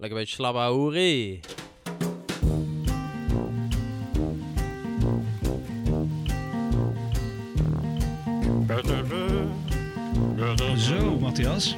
Lekker 0.00 0.18
beetje 0.18 0.34
slabba 0.34 0.70
hoerie. 0.70 1.40
Zo, 10.76 11.18
Matthias. 11.18 11.76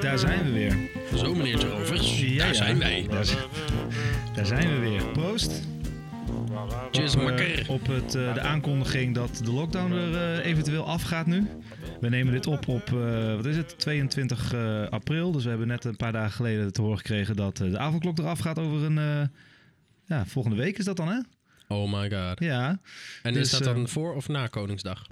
Daar 0.00 0.18
zijn 0.18 0.44
we 0.44 0.52
weer. 0.52 0.90
Zo, 1.14 1.34
meneer 1.34 1.66
Rovers. 1.66 2.20
Ja, 2.20 2.44
daar 2.44 2.54
zijn 2.54 2.78
wij. 2.78 3.06
Daar, 4.34 4.46
zijn 4.46 4.68
we 4.68 4.78
weer. 4.78 5.02
Proost. 5.12 5.73
Op, 6.98 7.30
eh, 7.30 7.70
op 7.70 7.86
het, 7.86 8.14
eh, 8.14 8.34
de 8.34 8.40
aankondiging 8.40 9.14
dat 9.14 9.40
de 9.44 9.52
lockdown 9.52 9.92
er 9.92 10.38
eh, 10.38 10.46
eventueel 10.46 10.86
afgaat 10.86 11.26
nu. 11.26 11.46
We 12.00 12.08
nemen 12.08 12.32
dit 12.32 12.46
op 12.46 12.68
op, 12.68 12.88
wat 13.36 13.46
is 13.46 13.56
het, 13.56 13.78
22 13.78 14.52
eh, 14.52 14.88
april. 14.88 15.32
Dus 15.32 15.42
we 15.42 15.48
hebben 15.48 15.66
net 15.68 15.84
een 15.84 15.96
paar 15.96 16.12
dagen 16.12 16.32
geleden 16.32 16.72
te 16.72 16.80
horen 16.80 16.96
gekregen 16.96 17.36
dat 17.36 17.56
de 17.56 17.78
avondklok 17.78 18.18
eraf 18.18 18.38
gaat 18.38 18.58
over 18.58 18.82
een... 18.82 19.30
ja, 20.06 20.26
volgende 20.26 20.56
week 20.56 20.78
is 20.78 20.84
dat 20.84 20.96
dan, 20.96 21.08
hè? 21.08 21.20
Oh 21.68 21.92
my 21.92 22.10
god. 22.10 22.40
Ja. 22.40 22.78
En 23.22 23.32
Dus, 23.32 23.42
is 23.42 23.50
dat 23.50 23.74
dan 23.74 23.88
voor 23.88 24.14
of 24.14 24.28
na 24.28 24.46
Koningsdag? 24.46 25.06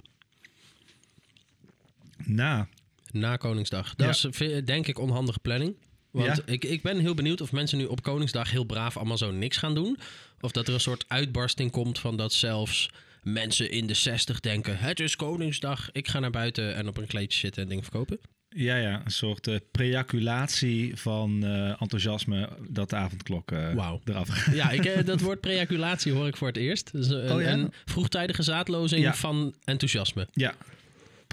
Na. 2.25 2.67
Na 3.11 3.35
Koningsdag. 3.37 3.95
Dat 3.95 4.21
Ja. 4.21 4.29
is 4.29 4.63
denk 4.65 4.87
ik 4.87 4.99
onhandige 4.99 5.39
planning. 5.39 5.75
Want 6.13 6.35
Ja. 6.37 6.53
ik, 6.53 6.65
ik 6.65 6.81
ben 6.81 6.99
heel 6.99 7.13
benieuwd 7.13 7.41
of 7.41 7.51
mensen 7.51 7.77
nu 7.77 7.85
op 7.85 8.03
Koningsdag 8.03 8.51
heel 8.51 8.63
braaf 8.63 8.97
allemaal 8.97 9.17
zo 9.17 9.31
niks 9.31 9.57
gaan 9.57 9.75
doen. 9.75 9.97
Of 10.39 10.51
dat 10.51 10.67
er 10.67 10.73
een 10.73 10.79
soort 10.79 11.05
uitbarsting 11.07 11.71
komt 11.71 11.99
van 11.99 12.17
dat 12.17 12.33
zelfs 12.33 12.89
mensen 13.23 13.71
in 13.71 13.87
de 13.87 13.93
60 13.93 14.39
denken... 14.39 14.77
Het 14.77 14.99
is 14.99 15.15
Koningsdag, 15.15 15.89
ik 15.91 16.07
ga 16.07 16.19
naar 16.19 16.31
buiten 16.31 16.75
en 16.75 16.87
op 16.87 16.97
een 16.97 17.07
kleedje 17.07 17.39
zitten 17.39 17.61
en 17.63 17.67
dingen 17.67 17.83
verkopen. 17.83 18.19
Ja, 18.55 18.75
ja, 18.75 19.01
een 19.05 19.11
soort 19.11 19.47
eh 19.47 19.55
preaculatie 19.71 20.95
van 20.95 21.43
eh, 21.43 21.81
enthousiasme 21.81 22.49
dat 22.69 22.89
de 22.89 22.95
avondklok 22.95 23.49
Wauw. 23.49 24.01
eraf 24.05 24.27
gaat. 24.27 24.55
Ja, 24.55 24.69
ik, 24.71 25.05
dat 25.05 25.19
woord 25.27 25.41
preaculatie 25.41 26.11
hoor 26.11 26.27
ik 26.27 26.37
voor 26.37 26.47
het 26.47 26.57
eerst. 26.57 26.91
Dus 26.91 27.11
Oh 27.11 27.41
ja? 27.41 27.51
een 27.51 27.73
vroegtijdige 27.85 28.43
zaadlozing 28.43 29.01
Ja. 29.03 29.13
van 29.13 29.53
enthousiasme. 29.63 30.27
Ja, 30.33 30.53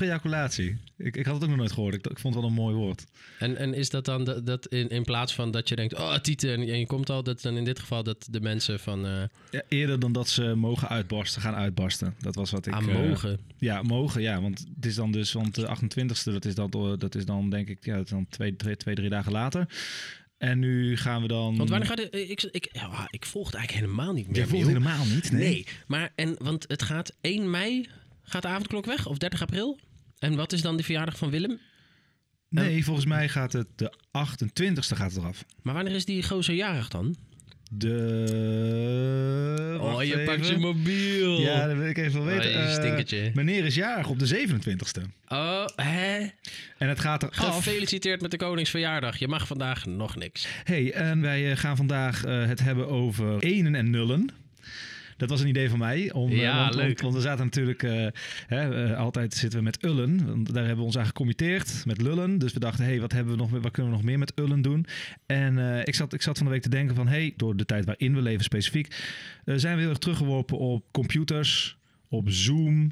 preaculatie. 0.04 0.76
Ik, 0.96 1.16
ik 1.16 1.24
had 1.24 1.34
het 1.34 1.42
ook 1.42 1.48
nog 1.48 1.58
nooit 1.58 1.72
gehoord. 1.72 1.94
Ik, 1.94 2.06
ik 2.06 2.18
vond 2.18 2.34
het 2.34 2.42
wel 2.42 2.52
een 2.52 2.58
mooi 2.58 2.74
woord. 2.74 3.04
En, 3.38 3.56
en 3.56 3.74
is 3.74 3.90
dat 3.90 4.04
dan 4.04 4.24
dat, 4.24 4.46
dat 4.46 4.66
in, 4.66 4.88
in 4.88 5.04
plaats 5.04 5.34
van 5.34 5.50
dat 5.50 5.68
je 5.68 5.76
denkt, 5.76 5.94
oh 5.94 6.16
tieten, 6.16 6.52
en, 6.52 6.60
en 6.60 6.78
je 6.78 6.86
komt 6.86 7.10
al, 7.10 7.22
dat 7.22 7.42
dan 7.42 7.56
in 7.56 7.64
dit 7.64 7.78
geval 7.78 8.02
dat 8.02 8.26
de 8.30 8.40
mensen 8.40 8.80
van 8.80 9.06
eh 9.06 9.22
Ja, 9.50 9.62
eerder 9.68 10.00
dan 10.00 10.12
dat 10.12 10.28
ze 10.28 10.54
mogen 10.54 10.88
uitbarsten, 10.88 11.42
gaan 11.42 11.54
uitbarsten. 11.54 12.14
Dat 12.20 12.34
was 12.34 12.50
wat 12.50 12.66
ik... 12.66 12.72
aan 12.72 12.88
eh, 12.90 13.08
mogen. 13.08 13.38
ja, 13.58 13.82
mogen, 13.82 14.22
ja. 14.22 14.40
Want 14.40 14.66
het 14.74 14.86
is 14.86 14.94
dan 14.94 15.12
dus, 15.12 15.32
want 15.32 15.54
de 15.54 15.76
28e, 15.76 16.32
dat 16.32 16.44
is 16.44 16.54
dan, 16.54 16.70
door- 16.70 16.98
dat 16.98 17.14
is 17.14 17.24
dan 17.24 17.50
denk 17.50 17.68
ik, 17.68 17.84
ja, 17.84 17.94
dat 17.94 18.04
is 18.04 18.10
dan 18.10 18.26
twee, 18.28 18.56
twee, 18.56 18.76
twee, 18.76 18.94
drie 18.94 19.08
dagen 19.10 19.32
later. 19.32 19.66
En 20.38 20.58
nu 20.58 20.96
gaan 20.96 21.22
we 21.22 21.28
dan... 21.28 21.56
Want 21.56 21.68
wanneer 21.70 21.88
gaat 21.88 21.98
het? 21.98 22.14
Ik, 22.14 22.42
ik, 22.42 22.68
ja, 22.72 23.08
ik 23.10 23.26
volg 23.26 23.46
het 23.46 23.54
eigenlijk 23.54 23.86
helemaal 23.86 24.12
niet 24.12 24.26
meer. 24.28 24.48
Voelt 24.48 24.64
Miel. 24.64 24.66
helemaal 24.66 25.04
niet, 25.06 25.32
nee. 25.32 25.42
Nee, 25.42 25.66
maar 25.86 26.12
en, 26.14 26.36
want 26.38 26.64
het 26.68 26.82
gaat 26.82 27.16
1 27.20 27.50
mei, 27.50 27.88
gaat 28.22 28.42
de 28.42 28.48
avondklok 28.48 28.86
weg, 28.86 29.06
of 29.06 29.18
30 29.18 29.42
april? 29.42 29.78
En 30.20 30.36
wat 30.36 30.52
is 30.52 30.62
dan 30.62 30.76
de 30.76 30.82
verjaardag 30.82 31.18
van 31.18 31.30
Willem? 31.30 31.58
Nee, 32.48 32.84
volgens 32.84 33.06
mij 33.06 33.28
gaat 33.28 33.52
het 33.52 33.66
de 33.76 33.92
28e 34.18 34.72
gaat 34.78 35.10
het 35.12 35.16
eraf. 35.16 35.44
Maar 35.62 35.74
wanneer 35.74 35.94
is 35.94 36.04
die 36.04 36.22
gozer 36.22 36.54
jarig 36.54 36.88
dan? 36.88 37.16
De... 37.72 39.76
oh, 39.80 40.02
je 40.02 40.22
pakt 40.24 40.48
je 40.48 40.58
mobiel. 40.58 41.40
Ja, 41.40 41.66
dat 41.66 41.76
wil 41.76 41.86
ik 41.88 41.98
even 41.98 42.24
wel 42.24 42.34
weten. 42.36 42.50
Oh, 42.54 42.60
Eh, 42.66 42.72
stinkertje. 42.72 43.30
meneer 43.34 43.64
is 43.64 43.74
jarig 43.74 44.08
op 44.08 44.18
de 44.18 44.26
27e. 44.26 45.02
Oh, 45.28 45.64
hè? 45.76 46.18
En 46.78 46.88
het 46.88 47.00
gaat 47.00 47.22
er 47.22 47.28
af. 47.28 47.54
Gefeliciteerd 47.56 48.20
met 48.20 48.30
de 48.30 48.36
koningsverjaardag. 48.36 49.18
Je 49.18 49.28
mag 49.28 49.46
vandaag 49.46 49.86
nog 49.86 50.16
niks. 50.16 50.46
Hey, 50.64 50.92
en 50.92 51.20
wij 51.20 51.50
eh, 51.50 51.56
gaan 51.56 51.76
vandaag 51.76 52.24
eh, 52.24 52.46
het 52.46 52.60
hebben 52.60 52.88
over 52.88 53.42
enen 53.42 53.74
en 53.74 53.90
nullen. 53.90 54.30
Dat 55.20 55.28
was 55.30 55.40
een 55.40 55.48
idee 55.48 55.70
van 55.70 55.78
mij. 55.78 56.12
Om, 56.12 56.30
eh, 56.30 56.36
Ja, 56.36 56.62
want, 56.62 56.74
leuk. 56.74 56.86
Want, 56.86 57.00
want 57.00 57.14
we 57.14 57.20
zaten 57.20 57.44
natuurlijk... 57.44 57.82
eh, 57.82 58.06
hè, 58.46 58.84
eh, 58.84 58.98
altijd 58.98 59.34
zitten 59.34 59.58
we 59.58 59.64
met 59.64 59.84
ullen. 59.84 60.26
Want 60.26 60.46
daar 60.54 60.64
hebben 60.64 60.78
we 60.78 60.84
ons 60.84 60.98
aan 60.98 61.06
gecommitteerd 61.06 61.82
met 61.86 62.02
lullen. 62.02 62.38
Dus 62.38 62.52
we 62.52 62.60
dachten, 62.60 62.84
hey, 62.84 63.00
wat, 63.00 63.12
hebben 63.12 63.32
we 63.32 63.38
nog, 63.38 63.50
meer- 63.50 63.60
wat 63.60 63.72
kunnen 63.72 63.90
we 63.92 63.96
nog 63.98 64.06
meer 64.06 64.18
met 64.18 64.32
ullen 64.38 64.62
doen? 64.62 64.86
En 65.26 65.82
ik, 65.84 65.94
zat, 65.94 66.12
ik 66.12 66.22
zat 66.22 66.36
van 66.36 66.46
de 66.46 66.52
week 66.52 66.62
te 66.62 66.68
denken 66.68 66.94
van... 66.96 67.08
hey, 67.08 67.34
door 67.36 67.56
de 67.56 67.64
tijd 67.64 67.84
waarin 67.84 68.14
we 68.14 68.22
leven 68.22 68.44
specifiek... 68.44 68.94
zijn 69.44 69.74
we 69.74 69.80
heel 69.80 69.90
erg 69.90 69.98
teruggeworpen 69.98 70.58
op 70.58 70.84
computers, 70.90 71.76
op 72.08 72.30
Zoom... 72.30 72.90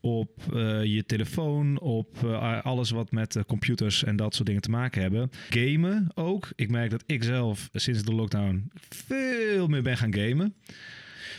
op 0.00 0.40
je 0.82 1.04
telefoon, 1.06 1.80
op 1.80 2.24
alles 2.62 2.90
wat 2.90 3.10
met 3.10 3.38
computers 3.46 4.04
en 4.04 4.16
dat 4.16 4.34
soort 4.34 4.46
dingen 4.46 4.62
te 4.62 4.70
maken 4.70 5.02
hebben. 5.02 5.30
Gamen 5.50 6.08
ook. 6.14 6.48
Ik 6.54 6.70
merk 6.70 6.90
dat 6.90 7.02
ik 7.06 7.22
zelf 7.24 7.68
sinds 7.72 8.02
de 8.02 8.14
lockdown 8.14 8.70
veel 8.88 9.66
meer 9.66 9.82
ben 9.82 9.96
gaan 9.96 10.14
gamen. 10.14 10.54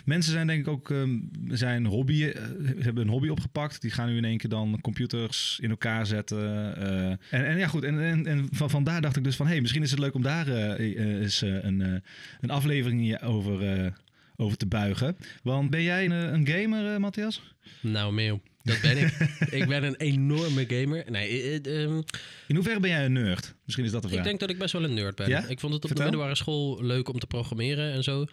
Mensen 0.06 0.32
zijn 0.32 0.48
denk 0.48 0.60
ik 0.60 0.68
ook 0.68 0.92
ehm, 0.92 1.18
zijn 1.48 1.86
hobby, 1.86 2.24
eh, 2.24 2.42
hebben 2.84 3.04
een 3.04 3.10
hobby 3.10 3.28
opgepakt. 3.28 3.82
Die 3.82 3.92
gaan 3.92 4.10
nu 4.10 4.18
in 4.18 4.26
één 4.26 4.38
keer 4.38 4.50
dan 4.50 4.80
computers 4.82 5.58
in 5.62 5.70
elkaar 5.70 6.06
zetten. 6.06 6.76
eh. 6.76 7.10
en, 7.10 7.46
en 7.46 7.58
ja, 7.58 7.68
goed. 7.68 7.84
En, 7.84 8.00
en, 8.02 8.26
en 8.28 8.48
van, 8.52 8.70
vandaar 8.70 9.02
dacht 9.02 9.18
ik 9.18 9.24
dus 9.24 9.36
van, 9.36 9.48
hey, 9.48 9.62
misschien 9.62 9.84
is 9.84 9.92
het 9.92 10.00
leuk 10.00 10.14
om 10.14 10.22
daar 10.22 10.48
eh, 10.48 11.20
eens 11.22 11.42
een, 11.42 12.02
een 12.42 12.50
aflevering 12.50 13.22
over, 13.22 13.94
over 14.36 14.58
te 14.58 14.66
buigen. 14.68 15.18
Want 15.44 15.70
ben 15.70 15.84
jij 15.84 16.06
een, 16.06 16.12
een 16.34 16.48
gamer, 16.48 17.00
Matthias? 17.00 17.42
Nou, 17.82 18.14
Meeuw, 18.14 18.42
dat 18.64 18.82
ben 18.82 18.98
ik. 18.98 19.14
ik 19.62 19.68
ben 19.68 19.84
een 19.84 19.96
enorme 19.96 20.66
gamer. 20.68 21.04
Nee, 21.12 21.42
eh, 21.42 21.56
eh, 21.56 21.84
ehm, 21.84 22.02
In 22.48 22.56
hoeverre 22.56 22.80
ben 22.80 22.90
jij 22.90 23.06
een 23.06 23.14
nerd? 23.14 23.56
Misschien 23.66 23.86
is 23.86 23.92
dat 23.92 24.02
de 24.02 24.08
vraag. 24.08 24.20
ik 24.20 24.26
denk 24.26 24.40
dat 24.40 24.50
ik 24.50 24.58
best 24.58 24.74
wel 24.74 24.84
een 24.84 24.94
nerd 24.94 25.16
ben. 25.16 25.28
Ja? 25.30 25.46
Ik 25.48 25.60
vond 25.60 25.74
het 25.74 25.82
op 25.84 25.88
Vertel. 25.90 25.96
de 25.96 26.04
middelbare 26.04 26.36
school 26.36 26.84
leuk 26.84 27.10
om 27.10 27.20
te 27.20 27.28
programmeren 27.28 27.92
en 27.94 28.04
zo. 28.04 28.26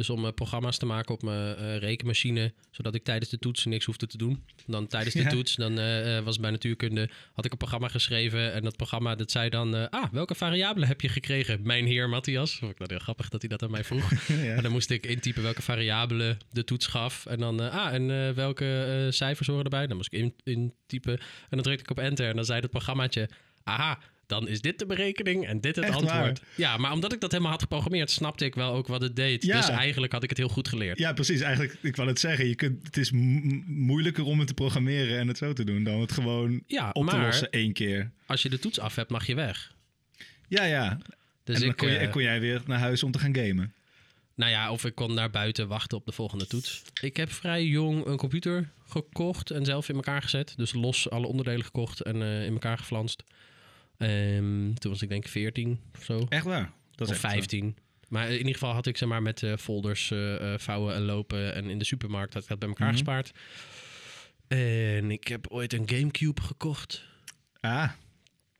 Dus 0.00 0.10
om 0.10 0.24
eh, 0.26 0.32
programma's 0.32 0.78
te 0.78 0.86
maken 0.86 1.14
op 1.14 1.22
mijn 1.22 1.56
eh, 1.56 1.76
rekenmachine, 1.76 2.52
zodat 2.70 2.94
ik 2.94 3.04
tijdens 3.04 3.30
de 3.30 3.38
toets 3.38 3.64
niks 3.64 3.84
hoefde 3.84 4.06
te 4.06 4.16
doen. 4.16 4.44
Dan 4.66 4.86
tijdens 4.86 5.14
de 5.14 5.22
Ja. 5.22 5.28
toets, 5.28 5.54
dan 5.56 5.78
eh, 5.78 6.20
was 6.20 6.38
bij 6.38 6.50
natuurkunde, 6.50 7.08
had 7.32 7.44
ik 7.44 7.52
een 7.52 7.58
programma 7.58 7.88
geschreven. 7.88 8.52
En 8.52 8.62
dat 8.62 8.76
programma, 8.76 9.14
dat 9.14 9.30
zei 9.30 9.48
dan, 9.48 9.90
ah, 9.90 10.04
welke 10.12 10.34
variabelen 10.34 10.88
heb 10.88 11.00
je 11.00 11.08
gekregen, 11.08 11.60
mijn 11.62 11.86
heer 11.86 12.08
Matthias? 12.08 12.56
Vond 12.56 12.72
ik 12.72 12.78
dat 12.78 12.90
heel 12.90 12.98
grappig 12.98 13.28
dat 13.28 13.40
hij 13.40 13.50
dat 13.50 13.62
aan 13.62 13.70
mij 13.70 13.84
vroeg. 13.84 14.10
Ja. 14.28 14.54
En 14.54 14.62
dan 14.62 14.72
moest 14.72 14.90
ik 14.90 15.06
intypen 15.06 15.42
welke 15.42 15.62
variabelen 15.62 16.38
de 16.50 16.64
toets 16.64 16.86
gaf. 16.86 17.26
En 17.26 17.38
dan, 17.38 17.70
ah, 17.70 17.94
en 17.94 18.34
welke 18.34 19.06
cijfers 19.10 19.48
horen 19.48 19.64
erbij? 19.64 19.86
Dan 19.86 19.96
moest 19.96 20.12
ik 20.12 20.18
in, 20.18 20.34
intypen. 20.44 21.18
En 21.18 21.24
dan 21.50 21.62
drukte 21.62 21.82
ik 21.82 21.90
op 21.90 21.98
enter. 21.98 22.28
En 22.28 22.36
dan 22.36 22.44
zei 22.44 22.60
het 22.60 22.70
programmaatje, 22.70 23.28
aha, 23.64 23.98
dan 24.30 24.48
is 24.48 24.60
dit 24.60 24.78
de 24.78 24.86
berekening 24.86 25.46
en 25.46 25.60
dit 25.60 25.76
het 25.76 25.84
Echt 25.84 25.94
antwoord. 25.94 26.42
Ja, 26.54 26.76
maar 26.76 26.92
omdat 26.92 27.12
ik 27.12 27.20
dat 27.20 27.30
helemaal 27.30 27.52
had 27.52 27.62
geprogrammeerd, 27.62 28.10
snapte 28.10 28.44
ik 28.44 28.54
wel 28.54 28.72
ook 28.72 28.86
wat 28.86 29.00
het 29.00 29.16
deed. 29.16 29.42
Ja. 29.44 29.56
Dus 29.56 29.68
eigenlijk 29.68 30.12
had 30.12 30.22
ik 30.22 30.28
het 30.28 30.38
heel 30.38 30.48
goed 30.48 30.68
geleerd. 30.68 30.98
Ja, 30.98 31.12
precies. 31.12 31.40
Eigenlijk, 31.40 31.76
ik 31.82 31.96
wou 31.96 32.08
het 32.08 32.20
zeggen. 32.20 32.48
Je 32.48 32.54
kunt, 32.54 32.82
het 32.86 32.96
is 32.96 33.10
mo- 33.10 33.62
moeilijker 33.66 34.24
om 34.24 34.38
het 34.38 34.48
te 34.48 34.54
programmeren 34.54 35.18
en 35.18 35.28
het 35.28 35.38
zo 35.38 35.52
te 35.52 35.64
doen 35.64 35.84
dan 35.84 36.00
het 36.00 36.12
gewoon 36.12 36.62
Ja, 36.66 36.88
op 36.92 37.06
te 37.08 37.14
maar- 37.16 37.24
lossen 37.26 37.50
één 37.50 37.72
keer. 37.72 38.10
Als 38.26 38.42
je 38.42 38.48
de 38.48 38.58
toets 38.58 38.78
af 38.78 38.94
hebt, 38.94 39.10
mag 39.10 39.26
je 39.26 39.34
weg. 39.34 39.74
Ja, 40.48 40.64
ja. 40.64 40.98
Dus 41.44 41.54
en 41.54 41.60
dan 41.60 41.70
ik, 41.70 41.76
kon, 41.76 41.90
je, 41.90 41.96
eh, 41.96 42.10
kon 42.10 42.22
jij 42.22 42.40
weer 42.40 42.62
naar 42.66 42.78
huis 42.78 43.02
om 43.02 43.10
te 43.10 43.18
gaan 43.18 43.34
gamen. 43.36 43.72
Nou 44.34 44.50
ja, 44.52 44.72
of 44.72 44.84
ik 44.84 44.94
kon 44.94 45.14
naar 45.14 45.30
buiten 45.30 45.68
wachten 45.68 45.98
op 45.98 46.06
de 46.06 46.12
volgende 46.12 46.46
toets. 46.46 46.82
Ik 47.00 47.16
heb 47.16 47.32
vrij 47.32 47.64
jong 47.64 48.06
een 48.06 48.16
computer 48.16 48.68
gekocht 48.88 49.50
en 49.50 49.64
zelf 49.64 49.88
in 49.88 49.94
elkaar 49.94 50.22
gezet. 50.22 50.52
Dus 50.56 50.72
los 50.72 51.10
alle 51.10 51.26
onderdelen 51.26 51.64
gekocht 51.64 52.00
en 52.00 52.22
eh, 52.22 52.44
in 52.44 52.52
elkaar 52.52 52.78
geflanst. 52.78 53.22
Ehm, 54.00 54.72
toen 54.74 54.90
was 54.90 55.02
ik 55.02 55.08
denk 55.08 55.24
ik 55.24 55.30
14 55.30 55.80
of 55.98 56.04
zo. 56.04 56.26
Echt 56.28 56.44
waar? 56.44 56.72
Dat 56.94 57.08
of 57.08 57.14
echt 57.14 57.22
zo. 57.22 57.28
15. 57.28 57.76
Maar 58.08 58.30
in 58.30 58.36
ieder 58.38 58.52
geval 58.52 58.72
had 58.72 58.86
ik 58.86 58.96
zeg 58.96 59.08
maar 59.08 59.22
met 59.22 59.42
eh, 59.42 59.56
folders 59.56 60.10
eh, 60.10 60.52
eh, 60.52 60.58
vouwen 60.58 60.94
en 60.94 61.02
lopen. 61.02 61.54
En 61.54 61.64
in 61.70 61.78
de 61.78 61.84
supermarkt 61.84 62.34
had 62.34 62.42
ik 62.42 62.48
dat 62.48 62.58
bij 62.58 62.68
elkaar 62.68 62.86
Mhm. 62.86 62.96
gespaard. 62.96 63.30
En 64.48 65.10
ik 65.10 65.28
heb 65.28 65.46
ooit 65.48 65.72
een 65.72 65.88
Gamecube 65.88 66.40
gekocht. 66.42 67.04
Ah. 67.60 67.70
Oh, 67.72 67.90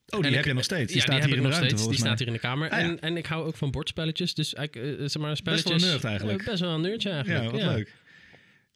die 0.06 0.18
En 0.18 0.30
heb 0.30 0.40
ik- 0.40 0.44
je 0.48 0.52
nog 0.54 0.64
steeds. 0.64 0.86
Die 0.92 0.96
ja, 0.96 1.02
staat 1.02 1.16
die 1.16 1.24
hier 1.26 1.36
in 1.36 1.42
de 1.42 1.48
nog 1.48 1.56
ruimte 1.58 1.68
steeds. 1.76 1.82
Die 1.90 1.98
mij. 1.98 2.06
staat 2.06 2.18
hier 2.18 2.26
in 2.26 2.32
de 2.32 2.38
kamer. 2.38 2.70
Ah, 2.70 2.78
ja. 2.80 2.84
en, 2.84 3.00
en 3.00 3.16
ik 3.16 3.26
hou 3.26 3.46
ook 3.46 3.56
van 3.56 3.70
bordspelletjes. 3.70 4.34
Dus 4.34 4.52
ik, 4.52 4.76
eh, 4.76 4.82
zeg 4.98 5.18
maar 5.22 5.36
spelletjes. 5.36 5.64
wel 5.70 5.82
een 5.82 5.88
nerd 5.92 6.04
eigenlijk. 6.04 6.40
Eh, 6.40 6.46
best 6.46 6.60
wel 6.60 6.74
een 6.74 6.80
nerdje 6.80 7.10
eigenlijk. 7.10 7.44
Ja, 7.44 7.50
wat 7.50 7.62
leuk. 7.76 7.94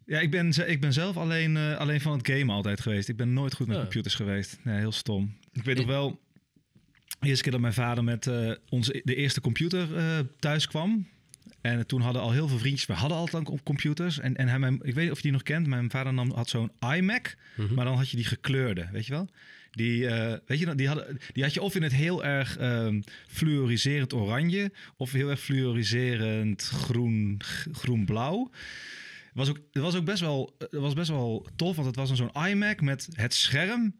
Ja, 0.06 0.20
ik 0.20 0.30
ben, 0.30 0.68
ik 0.68 0.80
ben 0.80 0.92
zelf 0.92 1.16
alleen, 1.16 1.56
eh, 1.56 1.76
alleen 1.76 2.00
van 2.00 2.12
het 2.18 2.28
gamen 2.28 2.54
altijd 2.54 2.80
geweest. 2.80 3.08
Ik 3.08 3.16
ben 3.16 3.32
nooit 3.32 3.54
goed 3.54 3.66
met 3.66 3.76
Ja. 3.76 3.82
computers 3.82 4.14
geweest. 4.14 4.58
Nee, 4.62 4.78
heel 4.78 4.92
stom. 4.92 5.36
Ik 5.52 5.62
weet 5.64 5.76
nog 5.76 5.86
wel, 5.86 6.20
de 7.24 7.30
eerste 7.30 7.42
keer 7.42 7.52
dat 7.52 7.60
mijn 7.60 7.74
vader 7.74 8.04
met 8.04 8.26
eh, 8.26 8.50
onze, 8.68 9.00
de 9.04 9.14
eerste 9.14 9.40
computer 9.40 9.96
eh, 9.96 10.18
thuis 10.38 10.66
kwam. 10.66 11.06
En 11.60 11.86
toen 11.86 12.00
hadden 12.00 12.22
al 12.22 12.32
heel 12.32 12.48
veel 12.48 12.58
vriendjes, 12.58 12.86
we 12.86 12.92
hadden 12.92 13.18
altijd 13.18 13.48
al 13.48 13.58
computers. 13.64 14.20
En, 14.20 14.36
en 14.36 14.48
hij, 14.48 14.58
mijn, 14.58 14.74
ik 14.74 14.94
weet 14.94 15.04
niet 15.04 15.10
of 15.10 15.16
je 15.16 15.22
die 15.22 15.32
nog 15.32 15.42
kent, 15.42 15.66
mijn 15.66 15.90
vader 15.90 16.14
nam, 16.14 16.30
had 16.30 16.48
zo'n 16.48 16.72
iMac. 16.96 17.36
Mhm. 17.56 17.74
Maar 17.74 17.84
dan 17.84 17.96
had 17.96 18.10
je 18.10 18.16
die 18.16 18.26
gekleurde, 18.26 18.88
weet 18.92 19.06
je 19.06 19.12
wel? 19.12 19.28
Die, 19.70 20.06
eh, 20.06 20.38
weet 20.46 20.58
je, 20.58 20.74
die, 20.74 20.86
hadden, 20.86 21.18
die 21.32 21.42
had 21.42 21.54
je 21.54 21.62
of 21.62 21.74
in 21.74 21.82
het 21.82 21.92
heel 21.92 22.24
erg 22.24 22.56
ehm 22.56 23.00
fluoriserend 23.26 24.12
oranje... 24.12 24.72
of 24.96 25.12
heel 25.12 25.30
erg 25.30 25.40
fluoriserend 25.40 26.62
groen, 26.62 27.40
groen-blauw. 27.72 28.50
Was 29.32 29.48
ook, 29.48 29.58
het 29.72 29.82
was 29.82 29.94
ook 29.94 30.04
best 30.04 30.20
wel, 30.20 30.56
was 30.70 30.94
best 30.94 31.10
wel 31.10 31.46
tof, 31.56 31.74
want 31.74 31.86
het 31.86 31.96
was 31.96 32.08
dan 32.08 32.16
zo'n 32.16 32.46
iMac 32.46 32.80
met 32.80 33.08
het 33.12 33.34
scherm... 33.34 33.94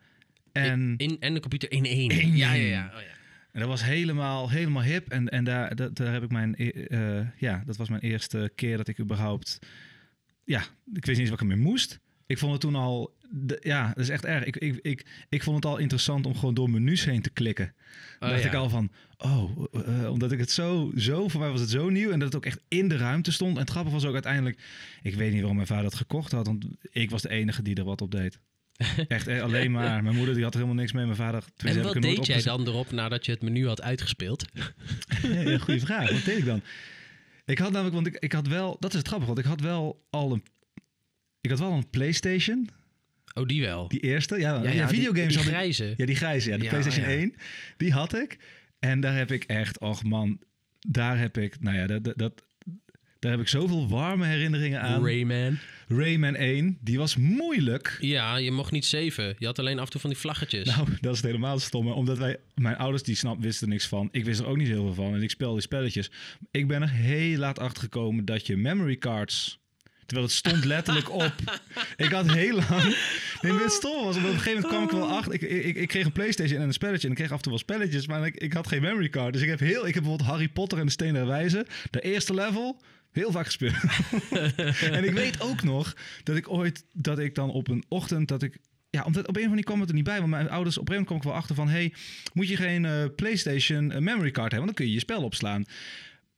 En 0.55 0.95
In, 0.97 1.17
en 1.21 1.35
de 1.35 1.41
computer 1.41 1.73
in 1.73 1.85
één. 1.85 2.11
In 2.11 2.37
ja, 2.37 2.53
ja, 2.53 2.67
ja. 2.67 2.93
Oh, 2.95 3.01
ja. 3.01 3.14
En 3.55 3.61
dat 3.61 3.69
was 3.69 3.85
helemaal, 3.85 4.51
helemaal 4.51 4.83
hip. 4.83 5.09
En, 5.09 5.29
en 5.29 5.45
daar, 5.45 5.75
dat, 5.75 5.97
daar 5.97 6.13
heb 6.13 6.23
ik 6.23 6.31
mijn... 6.31 6.55
e- 6.57 6.69
eh, 6.69 7.27
ja, 7.37 7.63
dat 7.67 7.77
was 7.77 7.89
mijn 7.89 8.01
eerste 8.03 8.53
keer 8.55 8.77
dat 8.77 8.89
ik 8.89 9.01
überhaupt... 9.01 9.59
Ja, 10.45 10.61
ik 10.93 11.05
wist 11.05 11.07
niet 11.07 11.19
eens 11.19 11.29
wat 11.31 11.41
ik 11.41 11.51
ermee 11.51 11.65
moest. 11.65 12.01
Ik 12.27 12.39
vond 12.39 12.53
het 12.53 12.61
toen 12.61 12.75
al... 12.75 13.17
de- 13.31 13.61
ja, 13.63 13.89
dat 13.89 13.99
is 13.99 14.09
echt 14.09 14.25
erg. 14.25 14.45
Ik, 14.45 14.57
ik, 14.57 14.79
ik, 14.83 15.07
ik 15.29 15.43
vond 15.43 15.57
het 15.57 15.65
al 15.65 15.79
interessant 15.79 16.27
om 16.27 16.35
gewoon 16.35 16.55
door 16.55 16.71
menus 16.71 17.05
heen 17.05 17.23
te 17.23 17.31
klikken. 17.31 17.75
Oh, 18.21 18.29
dacht 18.29 18.43
ja. 18.43 18.49
ik 18.49 18.55
al 18.55 18.69
van, 18.69 18.91
oh, 19.17 19.65
eh, 19.73 20.11
omdat 20.11 20.33
ik 20.33 20.39
het 20.39 20.51
zo, 20.51 20.93
zo, 20.97 21.29
voor 21.29 21.41
mij 21.41 21.51
was 21.51 21.61
het 21.61 21.71
zo 21.71 21.89
nieuw 21.89 22.11
en 22.11 22.19
dat 22.19 22.29
het 22.29 22.37
ook 22.37 22.47
echt 22.47 22.61
in 22.69 22.89
de 22.89 22.97
ruimte 22.97 23.33
stond. 23.33 23.55
En 23.55 23.61
het 23.61 23.71
grappige 23.71 23.95
was 23.95 24.05
ook 24.05 24.13
uiteindelijk, 24.13 24.59
ik 25.03 25.15
weet 25.15 25.31
niet 25.31 25.39
waarom 25.39 25.57
mijn 25.57 25.69
vader 25.69 25.85
het 25.85 25.95
gekocht 25.95 26.33
had, 26.33 26.47
want 26.47 26.65
ik 26.91 27.11
was 27.11 27.23
de 27.23 27.31
enige 27.31 27.63
die 27.63 27.75
er 27.75 27.85
wat 27.85 28.03
op 28.03 28.11
deed. 28.11 28.39
Echt 29.09 29.27
eh, 29.27 29.43
alleen 29.43 29.71
maar. 29.71 30.03
Mijn 30.03 30.17
moeder 30.17 30.35
die 30.35 30.43
had 30.45 30.53
er 30.55 30.61
helemaal 30.61 30.81
niks 30.81 30.93
mee. 30.95 31.05
Mijn 31.05 31.17
vader. 31.17 31.45
En 31.57 31.83
wat 31.83 32.03
deed 32.03 32.27
jij 32.27 32.43
dan 32.43 32.67
erop 32.67 32.91
nadat 32.93 33.25
je 33.27 33.33
het 33.33 33.43
menu 33.43 33.67
had 33.67 33.83
uitgespeeld? 33.83 34.45
Ja, 35.23 35.59
goeie 35.59 35.81
vraag. 35.87 36.11
Wat 36.11 36.25
deed 36.25 36.39
ik 36.39 36.45
dan? 36.45 36.63
Ik 37.45 37.59
had 37.59 37.71
namelijk, 37.71 37.95
want 37.95 38.07
ik, 38.07 38.15
ik 38.17 38.33
had 38.33 38.47
wel, 38.47 38.77
dat 38.81 38.91
is 38.93 38.99
het 38.99 39.07
grappige, 39.07 39.33
want 39.35 39.45
ik 39.45 39.51
had 39.51 39.61
wel 39.61 40.05
al 40.11 40.33
een, 40.33 40.43
ik 41.41 41.51
had 41.51 41.59
wel 41.59 41.73
een 41.73 41.91
PlayStation, 41.91 42.69
Oh, 43.35 43.47
die 43.47 43.63
wel. 43.63 43.89
die 43.89 44.01
eerste. 44.01 44.39
Ja, 44.39 44.63
ja, 44.63 44.87
die- 44.87 44.97
videogames 44.97 45.29
die, 45.29 45.37
had 45.37 45.47
ik- 45.47 45.53
grijze. 45.53 45.95
Ja, 45.97 46.07
die 46.07 46.17
grijze, 46.17 46.51
ja. 46.51 46.57
De 46.57 46.63
Ja, 46.63 46.69
PlayStation 46.69 47.05
oh 47.05 47.11
ja. 47.11 47.17
1, 47.19 47.35
die 47.77 47.93
had 47.93 48.15
ik. 48.15 48.39
En 48.79 49.01
daar 49.01 49.17
heb 49.17 49.31
ik 49.33 49.45
echt, 49.45 49.79
och 49.79 50.03
man, 50.03 50.39
daar 50.89 51.19
heb 51.19 51.39
ik, 51.39 51.61
nou 51.61 51.77
ja, 51.77 51.87
dat, 51.87 52.13
dat- 52.17 52.45
daar 53.25 53.33
heb 53.33 53.43
ik 53.43 53.49
zoveel 53.49 53.89
warme 53.89 54.27
herinneringen 54.27 54.81
aan. 54.81 55.05
Rayman. 55.05 55.59
Rayman 55.89 56.35
1, 56.35 56.79
die 56.81 56.99
was 56.99 57.17
moeilijk. 57.17 57.97
Ja, 58.01 58.37
je 58.37 58.51
mocht 58.51 58.73
niet 58.73 58.85
zeven. 58.85 59.35
Je 59.39 59.47
had 59.47 59.59
alleen 59.59 59.79
af 59.79 59.85
en 59.85 59.91
toe 59.91 60.01
van 60.01 60.11
die 60.11 60.19
vlaggetjes. 60.19 60.65
Nou, 60.65 60.89
dat 61.01 61.13
is 61.13 61.19
het 61.19 61.27
helemaal 61.27 61.59
stomme. 61.59 61.93
Omdat 61.93 62.19
wij, 62.19 62.37
mijn 62.55 62.77
ouders, 62.77 63.03
die 63.03 63.17
snap, 63.17 63.43
wisten 63.43 63.69
niks 63.69 63.87
van. 63.87 64.09
Ik 64.13 64.25
wist 64.25 64.41
er 64.41 64.47
ook 64.47 64.57
niet 64.57 64.69
heel 64.69 64.85
veel 64.85 64.95
van. 64.95 65.15
En 65.15 65.23
ik 65.23 65.31
speelde 65.31 65.55
die 65.55 65.63
spelletjes. 65.63 66.11
Ik 66.51 66.69
ben 66.69 66.83
er 66.83 66.91
heel 66.91 67.39
laat 67.39 67.59
achter 67.59 67.83
gekomen 67.83 68.25
dat 68.25 68.47
je 68.47 68.57
memory 68.57 68.97
cards... 68.97 69.63
Terwijl 70.07 70.29
het 70.29 70.37
stond 70.37 70.65
letterlijk 70.65 71.11
op. 71.25 71.33
Ik 71.97 72.11
had 72.11 72.33
heel 72.33 72.55
lang... 72.55 72.97
Nee, 73.41 73.53
maar 73.53 73.63
het 73.63 73.73
stom 73.73 74.05
was. 74.05 74.17
Op 74.17 74.23
een 74.23 74.29
gegeven 74.29 74.63
moment 74.63 74.67
kwam 74.67 74.83
ik 74.85 74.91
wel 74.91 75.17
achter. 75.17 75.35
Ik, 75.35 75.41
ik, 75.43 75.77
ik 75.77 75.89
kreeg 75.89 76.05
een 76.05 76.13
Playstation 76.13 76.61
en 76.61 76.67
een 76.67 76.73
spelletje. 76.73 77.07
En 77.07 77.11
ik 77.13 77.17
kreeg 77.17 77.31
af 77.31 77.37
en 77.37 77.43
toe 77.43 77.53
wel 77.53 77.61
spelletjes. 77.61 78.07
Maar 78.07 78.27
ik, 78.27 78.35
ik 78.35 78.53
had 78.53 78.67
geen 78.67 78.83
memory 78.83 79.09
card. 79.09 79.33
Dus 79.33 79.43
ik 79.43 79.49
heb 79.49 79.59
heel... 79.59 79.87
Ik 79.87 79.95
heb 79.95 80.03
bijvoorbeeld 80.03 80.31
Harry 80.31 80.49
Potter 80.49 80.79
en 80.79 80.87
de 80.87 80.93
Steen 80.93 81.13
der 81.13 81.27
Wijze. 81.27 81.67
De 81.91 82.01
eerste 82.01 82.35
level... 82.35 82.81
Heel 83.15 83.33
vaak 83.33 83.45
gespeeld. 83.45 83.75
en 84.99 85.05
ik 85.05 85.13
weet 85.13 85.41
ook 85.41 85.63
nog 85.63 85.97
dat 86.23 86.37
ik 86.37 86.51
ooit... 86.51 86.85
Dat 86.93 87.19
ik 87.19 87.35
dan 87.35 87.51
op 87.51 87.69
een 87.69 87.85
ochtend... 87.89 88.29
Dat 88.29 88.43
ik 88.43 88.59
ja, 88.91 89.03
omdat 89.05 89.27
op 89.27 89.37
een 89.37 89.43
of 89.43 89.49
andere 89.49 89.49
manier 89.49 89.65
kwam 89.65 89.81
het 89.81 89.89
er 89.89 89.95
niet 89.95 90.05
bij. 90.05 90.19
Want 90.19 90.31
mijn 90.31 90.49
ouders, 90.51 90.79
op 90.79 90.89
een 90.89 90.95
gegeven 90.95 90.95
moment 90.95 91.07
kwam 91.07 91.17
ik 91.17 91.23
wel 91.25 91.35
achter 91.35 91.55
van... 91.55 91.69
hey, 91.69 91.93
moet 92.33 92.49
je 92.49 92.57
geen 92.57 92.85
eh, 92.85 93.05
PlayStation 93.17 93.91
eh, 93.93 93.99
memory 94.01 94.31
card 94.31 94.53
hebben? 94.53 94.59
Want 94.59 94.67
dan 94.67 94.75
kun 94.75 94.87
je 94.87 94.93
je 94.93 94.99
spel 94.99 95.23
opslaan. 95.23 95.65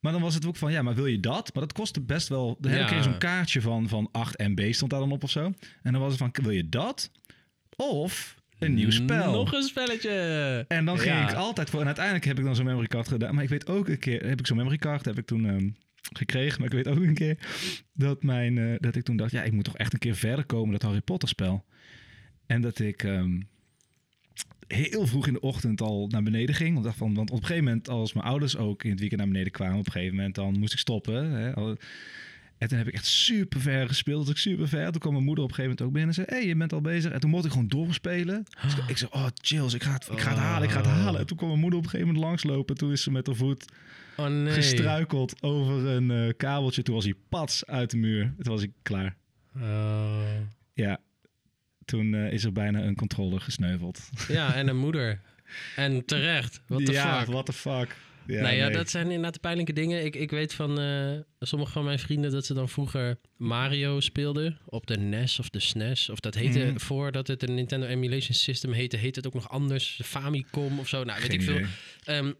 Maar 0.00 0.12
dan 0.12 0.20
was 0.22 0.34
het 0.34 0.46
ook 0.46 0.56
van, 0.56 0.72
ja, 0.72 0.82
maar 0.82 0.94
wil 0.94 1.06
je 1.06 1.20
dat? 1.20 1.50
Maar 1.54 1.62
dat 1.62 1.72
kostte 1.72 2.00
best 2.00 2.28
wel... 2.28 2.58
Ik 2.60 2.70
Ja. 2.70 2.86
kreeg 2.86 3.02
zo'n 3.02 3.18
kaartje 3.18 3.60
van, 3.60 3.88
van 3.88 4.08
8 4.12 4.38
MB 4.38 4.72
stond 4.72 4.90
daar 4.90 5.00
dan 5.00 5.12
op 5.12 5.22
of 5.22 5.30
zo. 5.30 5.52
En 5.82 5.92
dan 5.92 6.00
was 6.00 6.10
het 6.10 6.18
van, 6.18 6.30
wil 6.44 6.50
je 6.52 6.68
dat? 6.68 7.10
Of 7.76 8.36
een 8.58 8.74
nieuw 8.74 8.90
spel? 8.90 9.32
Nog 9.32 9.52
een 9.52 9.62
spelletje. 9.62 10.10
En 10.68 10.84
dan 10.84 10.98
ging 10.98 11.14
Ja. 11.14 11.28
ik 11.30 11.34
altijd 11.36 11.70
voor. 11.70 11.80
En 11.80 11.86
uiteindelijk 11.86 12.24
heb 12.24 12.38
ik 12.38 12.44
dan 12.44 12.54
zo'n 12.56 12.64
memory 12.64 12.86
card 12.86 13.08
gedaan. 13.08 13.34
Maar 13.34 13.44
ik 13.44 13.48
weet 13.50 13.66
ook 13.66 13.88
een 13.88 13.98
keer, 13.98 14.26
heb 14.28 14.38
ik 14.40 14.46
zo'n 14.46 14.56
memory 14.56 14.76
card, 14.76 15.04
heb 15.04 15.18
ik 15.18 15.26
toen 15.26 15.46
ehm, 15.46 15.68
gekregen. 16.12 16.58
Maar 16.60 16.68
ik 16.68 16.84
weet 16.84 16.88
ook 16.88 17.02
een 17.02 17.14
keer 17.14 17.38
dat, 17.94 18.22
mijn, 18.22 18.58
eh, 18.58 18.74
dat 18.78 18.96
ik 18.96 19.04
toen 19.04 19.16
dacht, 19.16 19.30
ja, 19.30 19.42
ik 19.42 19.52
moet 19.52 19.64
toch 19.64 19.76
echt 19.76 19.92
een 19.92 19.98
keer 19.98 20.14
verder 20.16 20.44
komen, 20.44 20.72
dat 20.72 20.82
Harry 20.82 21.00
Potter 21.00 21.28
spel. 21.28 21.64
En 22.46 22.60
dat 22.60 22.78
ik 22.78 23.02
ehm, 23.02 23.40
heel 24.68 25.06
vroeg 25.06 25.26
in 25.26 25.32
de 25.32 25.40
ochtend 25.40 25.80
al 25.80 26.06
naar 26.06 26.22
beneden 26.22 26.54
ging. 26.54 26.82
Dacht 26.82 26.96
van, 26.96 27.14
want 27.14 27.30
op 27.30 27.36
een 27.36 27.44
gegeven 27.46 27.64
moment, 27.64 27.88
als 27.88 28.12
mijn 28.12 28.26
ouders 28.26 28.56
ook 28.56 28.84
in 28.84 28.90
het 28.90 29.00
weekend 29.00 29.20
naar 29.20 29.30
beneden 29.30 29.52
kwamen, 29.52 29.78
op 29.78 29.86
een 29.86 29.92
gegeven 29.92 30.16
moment, 30.16 30.34
dan 30.34 30.58
moest 30.58 30.72
ik 30.72 30.78
stoppen. 30.78 31.30
Hè, 31.30 31.54
Al- 31.54 31.76
en 32.58 32.68
toen 32.68 32.78
heb 32.78 32.86
ik 32.86 32.94
echt 32.94 33.06
super 33.06 33.60
ver 33.60 33.88
gespeeld. 33.88 34.28
Ik 34.28 34.36
super 34.36 34.68
ver. 34.68 34.92
Toen 34.92 35.00
kwam 35.00 35.12
mijn 35.12 35.24
moeder 35.24 35.44
op 35.44 35.50
een 35.50 35.56
gegeven 35.56 35.76
moment 35.78 35.82
ook 35.82 35.92
binnen 36.00 36.08
en 36.08 36.14
zei: 36.14 36.26
Hé, 36.30 36.36
hey, 36.36 36.46
je 36.46 36.56
bent 36.56 36.72
al 36.72 36.80
bezig. 36.80 37.12
En 37.12 37.20
toen 37.20 37.30
mocht 37.30 37.44
ik 37.44 37.50
gewoon 37.50 37.68
doorspelen. 37.68 38.44
Dus 38.62 38.76
ik, 38.76 38.88
ik 38.88 38.96
zei: 38.96 39.10
Oh, 39.14 39.26
chills, 39.34 39.74
ik 39.74 39.82
ga 39.82 39.92
het, 39.92 40.08
ik 40.12 40.20
ga 40.20 40.30
het 40.30 40.38
halen, 40.38 40.68
ik 40.68 40.74
ga 40.74 40.80
het 40.80 40.86
halen. 40.86 41.20
En 41.20 41.26
toen 41.26 41.36
kwam 41.36 41.48
mijn 41.48 41.60
moeder 41.60 41.78
op 41.78 41.84
een 41.84 41.90
gegeven 41.90 42.12
moment 42.12 42.28
langslopen. 42.30 42.76
Toen 42.76 42.92
is 42.92 43.02
ze 43.02 43.10
met 43.10 43.26
haar 43.26 43.36
voet 43.36 43.64
Oh 44.16 44.26
nee. 44.26 44.52
gestruikeld 44.52 45.42
over 45.42 45.86
een 45.86 46.10
eh, 46.10 46.32
kabeltje. 46.36 46.82
Toen 46.82 46.94
was 46.94 47.04
hij 47.04 47.14
pats 47.28 47.66
uit 47.66 47.90
de 47.90 47.96
muur. 47.96 48.34
Toen 48.42 48.52
was 48.52 48.62
ik 48.62 48.70
klaar. 48.82 49.16
Oh. 49.56 50.20
Ja, 50.74 50.98
toen 51.84 52.14
eh, 52.14 52.32
is 52.32 52.44
er 52.44 52.52
bijna 52.52 52.82
een 52.82 52.94
controller 52.96 53.40
gesneuveld. 53.40 54.00
Ja, 54.28 54.54
en 54.54 54.68
een 54.68 54.76
moeder. 54.78 55.20
En 55.76 56.04
terecht. 56.04 56.60
What 56.66 56.84
the 56.86 56.92
ja, 56.92 57.18
fuck. 57.18 57.28
what 57.32 57.46
the 57.46 57.52
fuck. 57.52 57.96
Ja, 58.26 58.40
nou 58.42 58.54
ja, 58.54 58.66
nee. 58.66 58.76
dat 58.76 58.90
zijn 58.90 59.04
inderdaad 59.06 59.34
de 59.34 59.40
pijnlijke 59.40 59.72
dingen. 59.72 60.04
Ik, 60.04 60.16
ik 60.16 60.30
weet 60.30 60.54
van 60.54 60.80
eh, 60.80 61.10
sommige 61.40 61.72
van 61.72 61.84
mijn 61.84 61.98
vrienden 61.98 62.30
dat 62.30 62.46
ze 62.46 62.54
dan 62.54 62.68
vroeger 62.68 63.18
Mario 63.36 64.00
speelden 64.00 64.58
op 64.64 64.86
de 64.86 64.96
NES 64.98 65.38
of 65.38 65.48
de 65.50 65.60
SNES. 65.60 66.08
Of 66.08 66.20
dat 66.20 66.34
heette, 66.34 66.58
Mhm. 66.58 66.78
voordat 66.78 67.26
het 67.26 67.42
een 67.48 67.54
Nintendo 67.54 67.86
Emulation 67.86 68.34
System 68.34 68.72
heette, 68.72 68.96
heette 68.96 69.18
het 69.18 69.26
ook 69.28 69.34
nog 69.34 69.48
anders. 69.50 69.94
De 69.96 70.04
Famicom 70.04 70.78
of 70.78 70.88
zo. 70.88 71.04
Nou, 71.04 71.20
weet 71.20 71.30
Geen 71.30 71.40
ik 71.40 71.44
veel. 71.46 71.54
idee. 72.14 72.34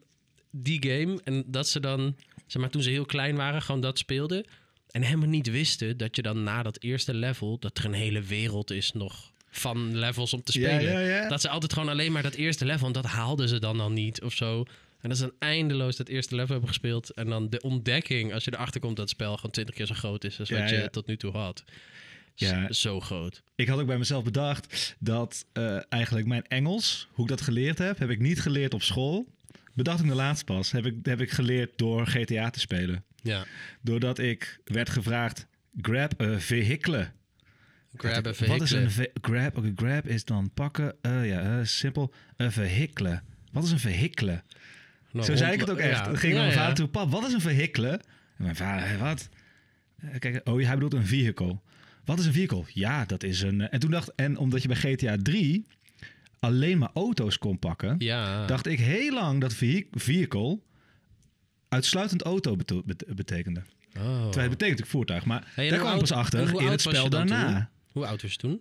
Die 0.62 0.90
game. 0.90 1.20
En 1.24 1.44
dat 1.46 1.68
ze 1.68 1.80
dan, 1.80 2.16
zeg 2.46 2.62
maar, 2.62 2.70
toen 2.70 2.82
ze 2.82 2.90
heel 2.90 3.06
klein 3.06 3.36
waren, 3.36 3.62
gewoon 3.62 3.80
dat 3.80 3.98
speelden. 3.98 4.44
En 4.90 5.02
helemaal 5.02 5.28
niet 5.28 5.50
wisten 5.50 5.96
dat 5.96 6.16
je 6.16 6.22
dan 6.22 6.42
na 6.42 6.62
dat 6.62 6.82
eerste 6.82 7.14
level, 7.14 7.58
dat 7.58 7.78
er 7.78 7.84
een 7.84 7.92
hele 7.92 8.22
wereld 8.22 8.70
is 8.70 8.92
nog 8.92 9.32
van 9.50 9.96
levels 9.96 10.32
om 10.32 10.42
te 10.42 10.52
spelen. 10.52 10.92
ja, 10.92 10.98
ja. 10.98 11.28
Dat 11.28 11.40
ze 11.40 11.48
altijd 11.48 11.72
gewoon 11.72 11.88
alleen 11.88 12.12
maar 12.12 12.22
dat 12.22 12.34
eerste 12.34 12.64
level, 12.64 12.86
en 12.86 12.92
dat 12.92 13.04
haalden 13.04 13.48
ze 13.48 13.58
dan 13.58 13.80
al 13.80 13.90
niet 13.90 14.22
of 14.22 14.34
zo. 14.34 14.64
En 15.00 15.08
dat 15.08 15.18
ze 15.18 15.24
dan 15.24 15.48
eindeloos 15.48 15.96
dat 15.96 16.08
eerste 16.08 16.34
level 16.34 16.50
hebben 16.50 16.68
gespeeld. 16.68 17.10
En 17.10 17.28
dan 17.28 17.50
de 17.50 17.60
ontdekking, 17.60 18.34
als 18.34 18.44
je 18.44 18.52
erachter 18.54 18.80
komt 18.80 18.96
dat 18.96 19.04
het 19.04 19.14
spel 19.14 19.36
gewoon 19.36 19.50
twintig 19.50 19.74
keer 19.74 19.86
zo 19.86 19.94
groot 19.94 20.24
is 20.24 20.38
als 20.38 20.50
wat 20.50 20.70
je 20.70 20.88
tot 20.90 21.06
nu 21.06 21.16
toe 21.16 21.32
had. 21.32 21.64
Ja. 22.34 22.72
Zo 22.72 23.00
groot. 23.00 23.42
Ik 23.54 23.68
had 23.68 23.80
ook 23.80 23.86
bij 23.86 23.98
mezelf 23.98 24.24
bedacht 24.24 24.96
dat 24.98 25.44
eh, 25.52 25.78
eigenlijk 25.88 26.26
mijn 26.26 26.46
Engels, 26.46 27.08
hoe 27.12 27.24
ik 27.24 27.30
dat 27.30 27.40
geleerd 27.40 27.78
heb, 27.78 27.98
heb 27.98 28.10
ik 28.10 28.18
niet 28.18 28.40
geleerd 28.40 28.74
op 28.74 28.82
school. 28.82 29.26
Bedacht 29.76 30.00
ik 30.00 30.08
de 30.08 30.14
laatst 30.14 30.44
pas. 30.44 30.72
Heb 30.72 30.86
ik, 30.86 30.94
heb 31.02 31.20
ik 31.20 31.30
geleerd 31.30 31.70
door 31.78 32.06
GTA 32.06 32.50
te 32.50 32.60
spelen. 32.60 33.04
Ja. 33.22 33.44
Doordat 33.82 34.18
ik 34.18 34.60
werd 34.64 34.90
gevraagd, 34.90 35.46
grab 35.80 36.20
a 36.22 36.38
vehicle. 36.38 37.10
Grab 37.96 38.26
a 38.26 38.32
Wat 38.46 38.60
is 38.60 38.70
een 38.70 38.90
vehicle. 38.90 38.90
ve- 38.90 39.10
grab? 39.20 39.56
Oké, 39.56 39.72
grab 39.76 40.06
is 40.06 40.24
dan 40.24 40.50
pakken. 40.54 40.94
eh, 41.02 41.28
ja, 41.28 41.58
eh, 41.58 41.64
simpel. 41.64 42.14
Een 42.36 42.52
vehicle. 42.52 43.22
Wat 43.52 43.64
is 43.64 43.70
een 43.70 43.78
vehicle? 43.78 44.42
Nou, 45.12 45.24
Zo 45.26 45.36
zei 45.36 45.52
ik 45.52 45.60
het 45.60 45.70
ook 45.70 45.78
echt. 45.78 46.06
ja. 46.06 46.14
Ging 46.14 46.32
Ja, 46.32 46.38
mijn 46.38 46.50
ja. 46.52 46.56
vader 46.56 46.74
toe, 46.74 46.88
pap, 46.88 47.10
wat 47.10 47.26
is 47.26 47.32
een 47.32 47.40
vehicle? 47.40 47.88
En 48.36 48.42
mijn 48.42 48.56
vader, 48.56 48.88
"Hé, 48.88 48.98
wat? 48.98 49.28
Eh, 49.96 50.18
Kijk, 50.18 50.48
oh, 50.48 50.62
hij 50.64 50.74
bedoelt 50.74 50.94
een 50.94 51.06
vehicle. 51.06 51.58
Wat 52.04 52.18
is 52.18 52.26
een 52.26 52.32
vehicle? 52.32 52.64
Ja, 52.68 53.04
dat 53.04 53.22
is 53.22 53.40
een... 53.40 53.60
En 53.68 53.80
toen 53.80 53.90
dacht, 53.90 54.14
en 54.14 54.36
omdat 54.36 54.62
je 54.62 54.68
bij 54.68 54.76
GTA 54.76 55.16
3 55.22 55.66
alleen 56.38 56.78
maar 56.78 56.90
auto's 56.94 57.38
kon 57.38 57.58
pakken, 57.58 57.94
Ja. 57.98 58.46
dacht 58.46 58.66
ik 58.66 58.78
heel 58.78 59.12
lang 59.12 59.40
dat 59.40 59.54
vehi- 59.54 59.86
vehicle 59.90 60.58
uitsluitend 61.68 62.22
auto 62.22 62.56
bete- 62.56 62.82
bete- 62.84 63.14
betekende. 63.14 63.60
Oh. 63.60 64.02
Terwijl 64.02 64.22
het 64.22 64.32
betekent 64.34 64.58
natuurlijk 64.60 64.88
voertuig, 64.88 65.24
maar 65.24 65.52
Hey, 65.54 65.68
daar 65.68 65.78
kwam 65.78 65.92
ik 65.94 65.98
pas 66.00 66.12
achter 66.12 66.60
in 66.60 66.66
het 66.66 66.80
spel 66.80 67.08
daarna. 67.08 67.52
toen? 67.54 67.66
Hoe 67.92 68.06
oud 68.06 68.22
was 68.22 68.30
je 68.32 68.36
toen? 68.38 68.60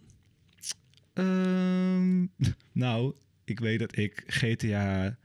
Ehm, 1.14 2.26
nou, 2.86 3.14
ik 3.46 3.60
weet 3.60 3.80
dat 3.80 3.98
ik 3.98 4.24
GTA 4.28 5.18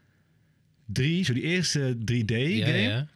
3, 0.86 1.24
zo 1.24 1.32
die 1.32 1.42
eerste 1.42 1.96
3D-game, 2.04 2.48
Ja, 2.56 2.66
ja. 2.74 3.06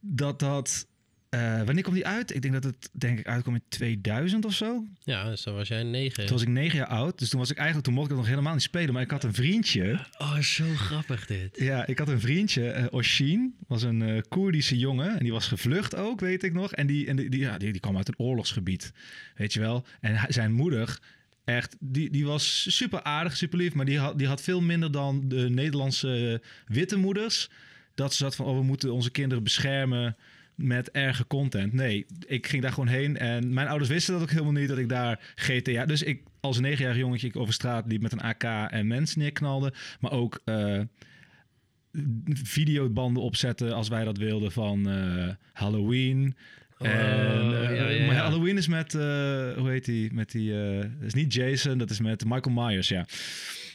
dat 0.00 0.38
dat... 0.38 0.86
eh, 1.30 1.62
wanneer 1.62 1.82
kwam 1.82 1.94
die 1.94 2.06
uit? 2.06 2.34
Ik 2.34 2.42
denk 2.42 2.54
dat 2.54 2.64
het 2.64 2.88
denk 2.92 3.18
ik 3.18 3.26
uitkwam 3.26 3.54
in 3.54 3.62
2000 3.68 4.44
of 4.44 4.54
zo. 4.54 4.84
Ja, 5.00 5.28
dus 5.30 5.42
dan 5.42 5.54
was 5.54 5.68
jij 5.68 5.82
negen. 5.82 6.26
Toen 6.26 6.32
was 6.34 6.42
ik 6.42 6.48
negen 6.48 6.78
jaar 6.78 6.86
oud. 6.86 7.18
Dus 7.18 7.28
toen 7.28 7.38
was 7.40 7.50
ik 7.50 7.56
eigenlijk, 7.56 7.86
toen 7.86 7.94
mocht 7.96 8.06
ik 8.10 8.12
het 8.12 8.20
nog 8.20 8.30
helemaal 8.30 8.52
niet 8.52 8.62
spelen. 8.62 8.92
Maar 8.92 9.02
ik 9.02 9.10
had 9.10 9.24
een 9.24 9.34
vriendje. 9.34 10.06
Oh, 10.18 10.38
zo 10.38 10.64
grappig 10.74 11.26
dit. 11.26 11.56
Ja, 11.60 11.86
ik 11.86 11.98
had 11.98 12.08
een 12.08 12.20
vriendje, 12.20 12.70
eh 12.70 12.86
Oshin. 12.90 13.54
Was 13.66 13.82
een 13.82 14.02
eh 14.02 14.20
Koerdische 14.28 14.78
jongen. 14.78 15.10
En 15.18 15.22
die 15.22 15.32
was 15.32 15.46
gevlucht 15.48 15.94
ook, 15.96 16.20
weet 16.20 16.42
ik 16.42 16.52
nog. 16.52 16.72
En 16.72 16.86
die, 16.86 17.06
en 17.06 17.16
die, 17.16 17.30
die, 17.30 17.40
ja, 17.40 17.58
die, 17.58 17.72
die 17.72 17.80
kwam 17.80 17.96
uit 17.96 18.08
een 18.08 18.18
oorlogsgebied. 18.18 18.92
Weet 19.36 19.52
je 19.52 19.60
wel. 19.60 19.84
En 20.00 20.14
hij- 20.16 20.32
zijn 20.32 20.52
moeder, 20.52 20.98
echt, 21.44 21.76
die, 21.80 22.10
die 22.10 22.24
was 22.26 22.66
super 22.76 23.02
aardig, 23.02 23.36
super 23.36 23.58
lief. 23.58 23.74
Maar 23.74 23.84
die 23.86 23.98
had, 23.98 24.18
die 24.18 24.26
had 24.26 24.42
veel 24.42 24.60
minder 24.60 24.92
dan 24.92 25.28
de 25.28 25.48
Nederlandse 25.50 26.42
witte 26.66 26.96
moeders. 26.96 27.50
Dat 27.94 28.10
ze 28.14 28.16
zat 28.24 28.36
van, 28.36 28.46
oh, 28.46 28.56
we 28.58 28.62
moeten 28.64 28.92
onze 28.92 29.10
kinderen 29.10 29.44
beschermen 29.44 30.16
met 30.62 30.90
erge 30.90 31.26
content. 31.26 31.72
Nee, 31.72 32.06
ik 32.26 32.46
ging 32.46 32.62
daar 32.62 32.72
gewoon 32.72 32.88
heen. 32.88 33.16
En 33.18 33.52
mijn 33.52 33.68
ouders 33.68 33.90
wisten 33.90 34.12
dat 34.12 34.22
ook 34.22 34.30
helemaal 34.30 34.52
niet, 34.52 34.68
dat 34.68 34.78
ik 34.78 34.88
daar 34.88 35.32
GTA... 35.34 35.86
Dus 35.86 36.02
ik 36.02 36.22
als 36.40 36.60
negenjarig 36.60 36.96
jongetje 36.96 37.26
ik 37.26 37.36
over 37.36 37.54
straat 37.54 37.86
liep 37.86 38.02
met 38.02 38.12
een 38.12 38.20
AK 38.20 38.42
en 38.70 38.86
mensen 38.86 39.20
neerknalde. 39.20 39.72
Maar 40.00 40.12
ook 40.12 40.40
eh, 40.44 40.80
videobanden 42.32 43.22
opzetten 43.22 43.74
als 43.74 43.88
wij 43.88 44.04
dat 44.04 44.18
wilden 44.18 44.52
van 44.52 44.90
eh, 44.90 45.28
Halloween. 45.52 46.36
Oh, 46.78 46.88
en, 46.88 46.96
eh, 46.96 47.76
ja, 47.76 47.88
ja, 47.88 47.88
ja. 47.88 48.12
Halloween 48.12 48.56
is 48.56 48.68
met, 48.68 48.92
hoe 48.92 49.68
heet 49.68 49.84
die? 49.84 50.12
Met 50.12 50.30
die, 50.30 50.52
is 51.00 51.14
niet 51.14 51.34
Jason, 51.34 51.78
dat 51.78 51.90
is 51.90 52.00
met 52.00 52.24
Michael 52.24 52.54
Myers, 52.54 52.88
ja. 52.88 53.06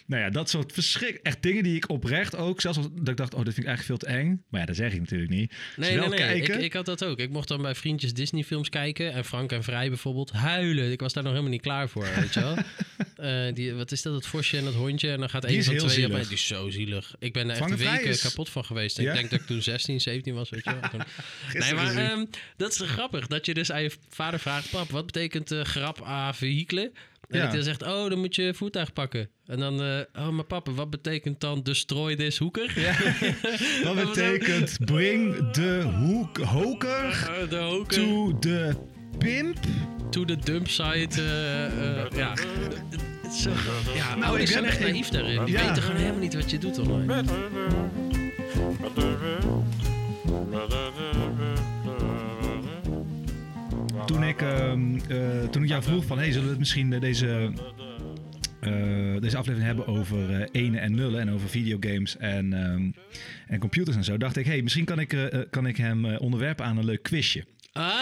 Nou 0.07 0.21
ja, 0.21 0.29
dat 0.29 0.49
soort 0.49 0.73
verschrik... 0.73 1.19
Echt 1.23 1.41
dingen 1.43 1.63
die 1.63 1.75
ik 1.75 1.89
oprecht 1.89 2.35
ook... 2.35 2.61
Zelfs 2.61 2.77
als 2.77 2.87
dat 2.93 3.07
ik 3.07 3.17
dacht, 3.17 3.33
oh, 3.33 3.43
dit 3.43 3.53
vind 3.53 3.65
ik 3.67 3.73
eigenlijk 3.73 4.01
veel 4.01 4.09
te 4.09 4.15
eng. 4.17 4.43
Maar 4.49 4.59
ja, 4.59 4.65
dat 4.65 4.75
zeg 4.75 4.93
ik 4.93 4.99
natuurlijk 4.99 5.31
niet. 5.31 5.49
Dus 5.49 5.87
Nee, 5.87 5.99
wel 5.99 6.09
nee, 6.09 6.19
nee. 6.19 6.41
Ik, 6.41 6.47
ik 6.47 6.73
had 6.73 6.85
dat 6.85 7.03
ook. 7.05 7.19
Ik 7.19 7.29
mocht 7.29 7.47
dan 7.47 7.61
bij 7.61 7.75
vriendjes 7.75 8.13
Disney-films 8.13 8.69
kijken. 8.69 9.13
En 9.13 9.25
Frank 9.25 9.51
en 9.51 9.63
Vrij 9.63 9.87
bijvoorbeeld. 9.87 10.31
Huilen. 10.31 10.91
Ik 10.91 10.99
was 10.99 11.13
daar 11.13 11.23
nog 11.23 11.31
helemaal 11.31 11.53
niet 11.53 11.61
klaar 11.61 11.89
voor, 11.89 12.07
weet 12.15 12.33
je 12.33 12.39
wel. 12.39 12.57
Eh, 13.15 13.53
die, 13.53 13.73
wat 13.73 13.91
is 13.91 14.01
dat, 14.01 14.13
het 14.13 14.25
vosje 14.25 14.57
en 14.57 14.63
dat 14.63 14.73
hondje? 14.73 15.11
En 15.11 15.19
dan 15.19 15.29
gaat 15.29 15.45
is 15.45 15.65
van 15.65 15.73
twee 15.75 15.85
op 15.85 15.89
zielig. 15.89 16.11
mij. 16.11 16.21
Die 16.21 16.31
is 16.33 16.47
zo 16.47 16.69
zielig. 16.69 17.15
Ik 17.19 17.33
ben 17.33 17.49
er 17.49 17.55
echt 17.61 17.75
weken 17.77 18.05
is- 18.05 18.21
kapot 18.21 18.49
van 18.49 18.65
geweest. 18.65 18.97
Ja? 18.97 19.09
Ik 19.11 19.17
denk 19.17 19.29
dat 19.29 19.39
ik 19.39 19.45
toen 19.45 19.61
16, 19.61 20.01
17 20.01 20.33
was, 20.33 20.49
weet 20.49 20.63
je 20.63 20.79
wel. 20.79 20.89
Toen- 20.91 21.01
Nee, 21.53 21.73
maar 21.73 21.95
ehm, 21.95 22.25
dat 22.57 22.71
is 22.71 22.79
grappig. 22.79 23.27
Dat 23.27 23.45
je 23.45 23.53
dus 23.53 23.71
aan 23.71 23.81
je 23.81 23.91
vader 24.09 24.39
vraagt... 24.39 24.69
Pap, 24.69 24.89
wat 24.89 25.05
betekent 25.05 25.51
eh, 25.51 25.61
grap 25.61 26.01
A 26.05 26.33
vehicule? 26.33 26.91
En 27.29 27.37
Ja. 27.37 27.43
dat 27.43 27.53
hij 27.53 27.61
zegt, 27.61 27.83
oh, 27.83 28.09
dan 28.09 28.19
moet 28.19 28.35
je 28.35 28.53
voertuig 28.53 28.93
pakken. 28.93 29.29
En 29.45 29.59
dan, 29.59 29.81
eh, 29.81 29.99
oh, 30.25 30.29
maar 30.29 30.43
papa, 30.45 30.71
wat 30.71 30.89
betekent 30.89 31.39
dan 31.41 31.63
destroy 31.63 32.15
this 32.15 32.37
hoeker? 32.37 32.73
Wat 33.83 33.95
betekent 33.95 34.77
bring 34.85 35.49
de 35.51 35.81
hoek, 35.95 36.37
hoker 36.37 37.05
Eh, 37.41 37.49
de 37.49 37.57
hoker. 37.57 37.97
to 37.97 38.39
the 38.39 38.75
pimp? 39.17 39.57
to 40.09 40.25
the 40.25 40.37
dump 40.37 40.67
site. 40.69 41.21
eh, 41.21 41.65
eh, 41.65 42.05
ja. 42.21 42.35
Zo, 43.31 43.49
ja, 43.95 44.09
Nou, 44.15 44.23
ouders 44.23 44.43
ik 44.43 44.47
zijn 44.51 44.63
heb- 44.63 44.73
echt 44.73 44.81
naïef 44.81 45.09
daarin. 45.09 45.45
Die 45.45 45.53
Ja. 45.57 45.67
weten 45.67 45.83
gewoon 45.83 45.99
helemaal 45.99 46.19
niet 46.21 46.33
wat 46.33 46.51
je 46.51 46.57
doet 46.57 46.79
online. 46.79 47.23
Toen 54.05 54.23
ik, 54.23 54.41
ehm, 54.41 54.95
eh, 55.09 55.43
toen 55.51 55.63
ik 55.63 55.69
jou 55.69 55.83
vroeg 55.83 56.05
van, 56.05 56.17
hey, 56.17 56.27
zullen 56.27 56.43
we 56.43 56.49
het 56.49 56.59
misschien 56.59 56.93
eh, 56.93 56.99
deze, 57.01 57.51
eh, 58.61 58.71
deze 59.19 59.37
aflevering 59.37 59.65
hebben 59.65 59.87
over 59.87 60.49
ene 60.51 60.77
en 60.79 60.95
nullen 60.95 61.19
en 61.21 61.31
over 61.31 61.49
videogames 61.49 62.17
en, 62.17 62.53
ehm, 62.53 62.91
en 63.47 63.59
computers 63.59 63.95
en 63.95 64.03
zo, 64.03 64.17
dacht 64.17 64.35
ik, 64.37 64.45
hey, 64.45 64.61
misschien 64.61 64.85
kan 64.85 64.99
ik, 64.99 65.15
kan 65.49 65.67
ik 65.67 65.77
hem 65.77 66.05
onderwerpen 66.15 66.65
aan 66.65 66.77
een 66.77 66.85
leuk 66.85 67.03
quizje. 67.03 67.45
Ah, 67.71 67.93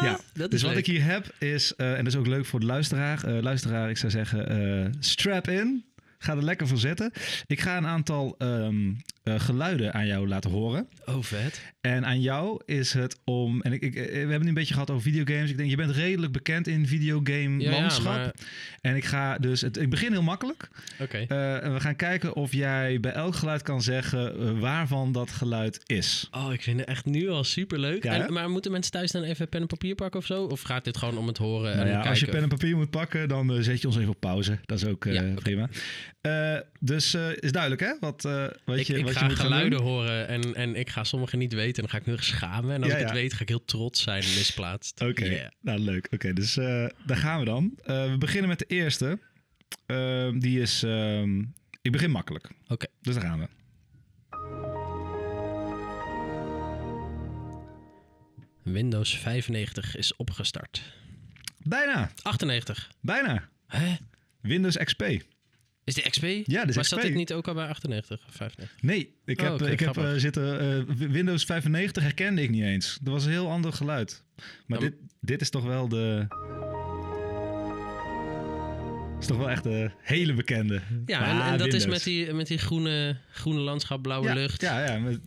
Ja, 0.00 0.18
dat 0.34 0.50
dus 0.50 0.60
is 0.60 0.66
wat 0.66 0.74
leuk. 0.74 0.86
ik 0.86 0.92
hier 0.92 1.04
heb 1.04 1.34
is, 1.38 1.74
en 1.76 1.96
dat 1.96 2.06
is 2.06 2.16
ook 2.16 2.26
leuk 2.26 2.44
voor 2.44 2.60
de 2.60 2.66
luisteraar. 2.66 3.30
luisteraar, 3.42 3.90
ik 3.90 3.96
zou 3.96 4.12
zeggen, 4.12 4.94
strap 5.00 5.48
in. 5.48 5.84
Ga 6.18 6.36
er 6.36 6.44
lekker 6.44 6.66
voor 6.68 6.78
zitten. 6.78 7.12
Ik 7.46 7.60
ga 7.60 7.76
een 7.76 7.86
aantal 7.86 8.34
ehm, 8.38 8.92
eh, 9.24 9.40
geluiden 9.40 9.92
aan 9.94 10.06
jou 10.06 10.28
laten 10.28 10.50
horen. 10.50 10.88
Oh, 11.06 11.22
vet. 11.22 11.62
En 11.80 12.06
aan 12.06 12.20
jou 12.20 12.60
is 12.64 12.92
het 12.92 13.18
om. 13.24 13.60
En 13.62 13.72
ik, 13.72 13.80
ik, 13.82 13.94
eh, 13.94 14.04
we 14.12 14.16
hebben 14.18 14.40
nu 14.42 14.48
een 14.48 14.54
beetje 14.54 14.72
gehad 14.74 14.90
over 14.90 15.02
videogames. 15.02 15.50
Ik 15.50 15.56
denk, 15.56 15.70
je 15.70 15.76
bent 15.76 15.90
redelijk 15.90 16.32
bekend 16.32 16.66
in 16.66 16.86
videogame 16.86 17.60
Ja, 17.62 17.70
ja, 17.70 17.80
landschap. 17.80 18.04
maar- 18.04 18.32
En 18.80 18.96
ik 18.96 19.04
ga 19.04 19.38
dus. 19.38 19.60
Het, 19.60 19.76
ik 19.76 19.90
begin 19.90 20.12
heel 20.12 20.22
makkelijk. 20.22 20.68
Oké. 21.00 21.24
Eh, 21.28 21.64
en 21.64 21.72
we 21.74 21.80
gaan 21.80 21.96
kijken 21.96 22.34
of 22.36 22.52
jij 22.52 23.00
bij 23.00 23.12
elk 23.12 23.34
geluid 23.34 23.62
kan 23.62 23.82
zeggen 23.82 24.38
eh, 24.40 24.60
waarvan 24.60 25.12
dat 25.12 25.30
geluid 25.30 25.80
is. 25.86 26.28
Oh, 26.30 26.52
ik 26.52 26.62
vind 26.62 26.78
het 26.80 26.88
echt 26.88 27.04
nu 27.04 27.28
al 27.28 27.44
super 27.44 27.78
leuk. 27.78 28.02
Ja, 28.04 28.26
maar 28.30 28.50
moeten 28.50 28.72
mensen 28.72 28.92
thuis 28.92 29.10
dan 29.10 29.22
even 29.22 29.48
pen 29.48 29.60
en 29.60 29.66
papier 29.66 29.94
pakken 29.94 30.20
of 30.20 30.26
zo? 30.26 30.42
Of 30.44 30.62
gaat 30.62 30.84
dit 30.84 30.96
gewoon 30.96 31.18
om 31.18 31.26
het 31.26 31.38
horen 31.38 31.70
en 31.70 31.76
Nou 31.76 31.86
ja, 31.88 31.92
kijken? 31.92 32.10
als 32.10 32.20
je 32.20 32.26
pen 32.26 32.42
en 32.42 32.48
papier 32.48 32.76
moet 32.76 32.90
pakken, 32.90 33.28
dan 33.28 33.52
eh, 33.54 33.62
zet 33.62 33.80
je 33.80 33.86
ons 33.86 33.96
even 33.96 34.08
op 34.08 34.20
pauze. 34.20 34.58
Dat 34.66 34.78
is 34.78 34.84
ook 34.86 35.06
eh, 35.06 35.12
Ja, 35.12 35.22
oké. 35.22 35.40
prima. 35.42 35.68
Eh, 36.20 36.56
dus 36.80 37.14
eh, 37.14 37.28
is 37.34 37.52
duidelijk, 37.52 37.82
hè? 37.82 37.92
Wat, 38.00 38.24
eh, 38.24 38.46
wat 38.64 38.76
ik 38.78 38.86
je, 38.86 39.11
wat 39.12 39.22
ga 39.22 39.28
je 39.28 39.34
moet 39.34 39.40
geluiden 39.40 39.80
horen 39.80 40.28
en, 40.28 40.54
en 40.54 40.74
ik 40.76 40.90
ga 40.90 41.04
sommige 41.04 41.36
niet 41.36 41.52
weten. 41.52 41.74
En 41.74 41.80
dan 41.82 41.90
ga 41.90 41.96
ik 41.96 42.06
me 42.06 42.12
heel 42.12 42.22
schamen. 42.22 42.74
En 42.74 42.82
als 42.82 42.92
Ja, 42.92 42.98
ik 42.98 43.04
het 43.04 43.12
weet, 43.12 43.32
ga 43.32 43.40
ik 43.42 43.48
heel 43.48 43.64
trots 43.64 44.02
zijn 44.02 44.24
misplaatst. 44.24 45.00
Oké, 45.08 45.24
Yeah. 45.24 45.48
nou 45.60 45.78
leuk. 45.78 46.08
Oké, 46.10 46.32
dus 46.32 46.56
eh, 46.56 46.86
daar 47.06 47.16
gaan 47.16 47.38
we 47.38 47.44
dan. 47.44 47.72
Eh, 47.84 48.10
we 48.10 48.18
beginnen 48.18 48.48
met 48.48 48.58
de 48.58 48.64
eerste. 48.68 49.18
Ehm, 49.86 50.38
die 50.38 50.60
is... 50.60 50.82
ehm, 50.82 51.38
ik 51.82 51.92
begin 51.92 52.10
makkelijk. 52.10 52.48
Oké. 52.68 52.86
Dus 53.00 53.14
daar 53.14 53.24
gaan 53.24 53.38
we. 53.38 53.48
Windows 58.62 59.16
95 59.18 59.96
is 59.96 60.16
opgestart. 60.16 60.82
Bijna, 61.58 62.10
98. 62.22 62.90
bijna. 63.00 63.48
Hè? 63.66 63.94
Windows 64.40 64.76
XP. 64.76 65.02
Is 65.96 66.02
die 66.02 66.10
XP? 66.10 66.50
Ja, 66.50 66.64
dus 66.64 66.74
maar 66.74 66.84
XP. 66.84 66.94
zat 66.94 67.02
dit 67.02 67.14
niet 67.14 67.32
ook 67.32 67.48
al 67.48 67.54
bij 67.54 67.66
98 67.66 68.20
of 68.28 68.34
95? 68.34 68.82
Nee, 68.82 69.14
ik 69.24 69.40
Oh, 69.40 69.50
heb, 69.58 69.68
ik 69.68 69.80
heb 69.80 69.96
eh, 69.96 70.12
zitten... 70.16 70.60
eh, 70.88 71.08
Windows 71.08 71.44
95 71.44 72.02
herkende 72.02 72.42
ik 72.42 72.50
niet 72.50 72.62
eens. 72.64 72.98
Dat 73.02 73.12
was 73.12 73.24
een 73.24 73.30
heel 73.30 73.50
ander 73.50 73.72
geluid. 73.72 74.22
Maar 74.66 74.82
Ja, 74.82 74.88
dit, 74.88 74.94
dit 75.20 75.40
is 75.40 75.50
toch 75.50 75.64
wel 75.64 75.88
de... 75.88 76.26
is 79.20 79.26
toch 79.26 79.36
wel 79.38 79.50
echt 79.50 79.62
de 79.62 79.90
hele 80.02 80.34
bekende. 80.34 80.80
Ja, 81.06 81.20
Maar 81.20 81.46
en, 81.46 81.52
en 81.52 81.58
dat 81.58 81.72
is 81.72 81.86
met 81.86 82.02
die, 82.02 82.32
met 82.32 82.46
die 82.46 82.58
groene, 82.58 83.16
groene 83.32 83.60
landschap, 83.60 84.02
blauwe 84.02 84.26
ja, 84.28 84.34
lucht. 84.34 84.60
Ja, 84.60 84.84
ja. 84.84 84.98
met- 84.98 85.20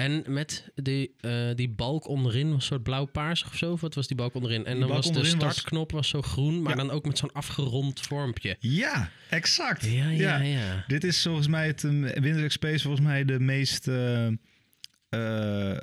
En 0.00 0.24
met 0.26 0.68
die, 0.74 1.14
eh, 1.20 1.32
die 1.54 1.68
balk 1.68 2.08
onderin 2.08 2.46
was 2.46 2.54
een 2.54 2.62
soort 2.62 2.82
blauw-paars 2.82 3.44
of 3.44 3.56
zo. 3.56 3.76
Wat 3.80 3.94
was 3.94 4.06
die 4.06 4.16
balk 4.16 4.34
onderin? 4.34 4.64
En 4.66 4.72
Die 4.78 4.86
dan 4.86 4.88
was 4.96 5.12
de 5.12 5.18
was- 5.18 5.28
startknop 5.28 5.92
was 5.92 6.08
zo 6.08 6.22
groen, 6.22 6.62
maar 6.62 6.76
Ja. 6.76 6.82
dan 6.82 6.90
ook 6.90 7.06
met 7.06 7.18
zo'n 7.18 7.32
afgerond 7.32 8.00
vormpje. 8.00 8.56
ja 8.60 9.10
exact. 9.30 9.84
Ja, 9.84 10.08
ja, 10.10 10.38
ja. 10.40 10.84
Dit 10.86 11.04
is 11.04 11.22
volgens 11.22 11.46
mij 11.48 11.66
het 11.66 11.82
um, 11.82 12.02
Windows 12.02 12.46
XP 12.46 12.64
is 12.64 12.82
volgens 12.82 13.06
mij 13.06 13.24
de 13.24 13.40
meest 13.40 13.88
eh, 13.88 14.26
eh, 14.26 15.78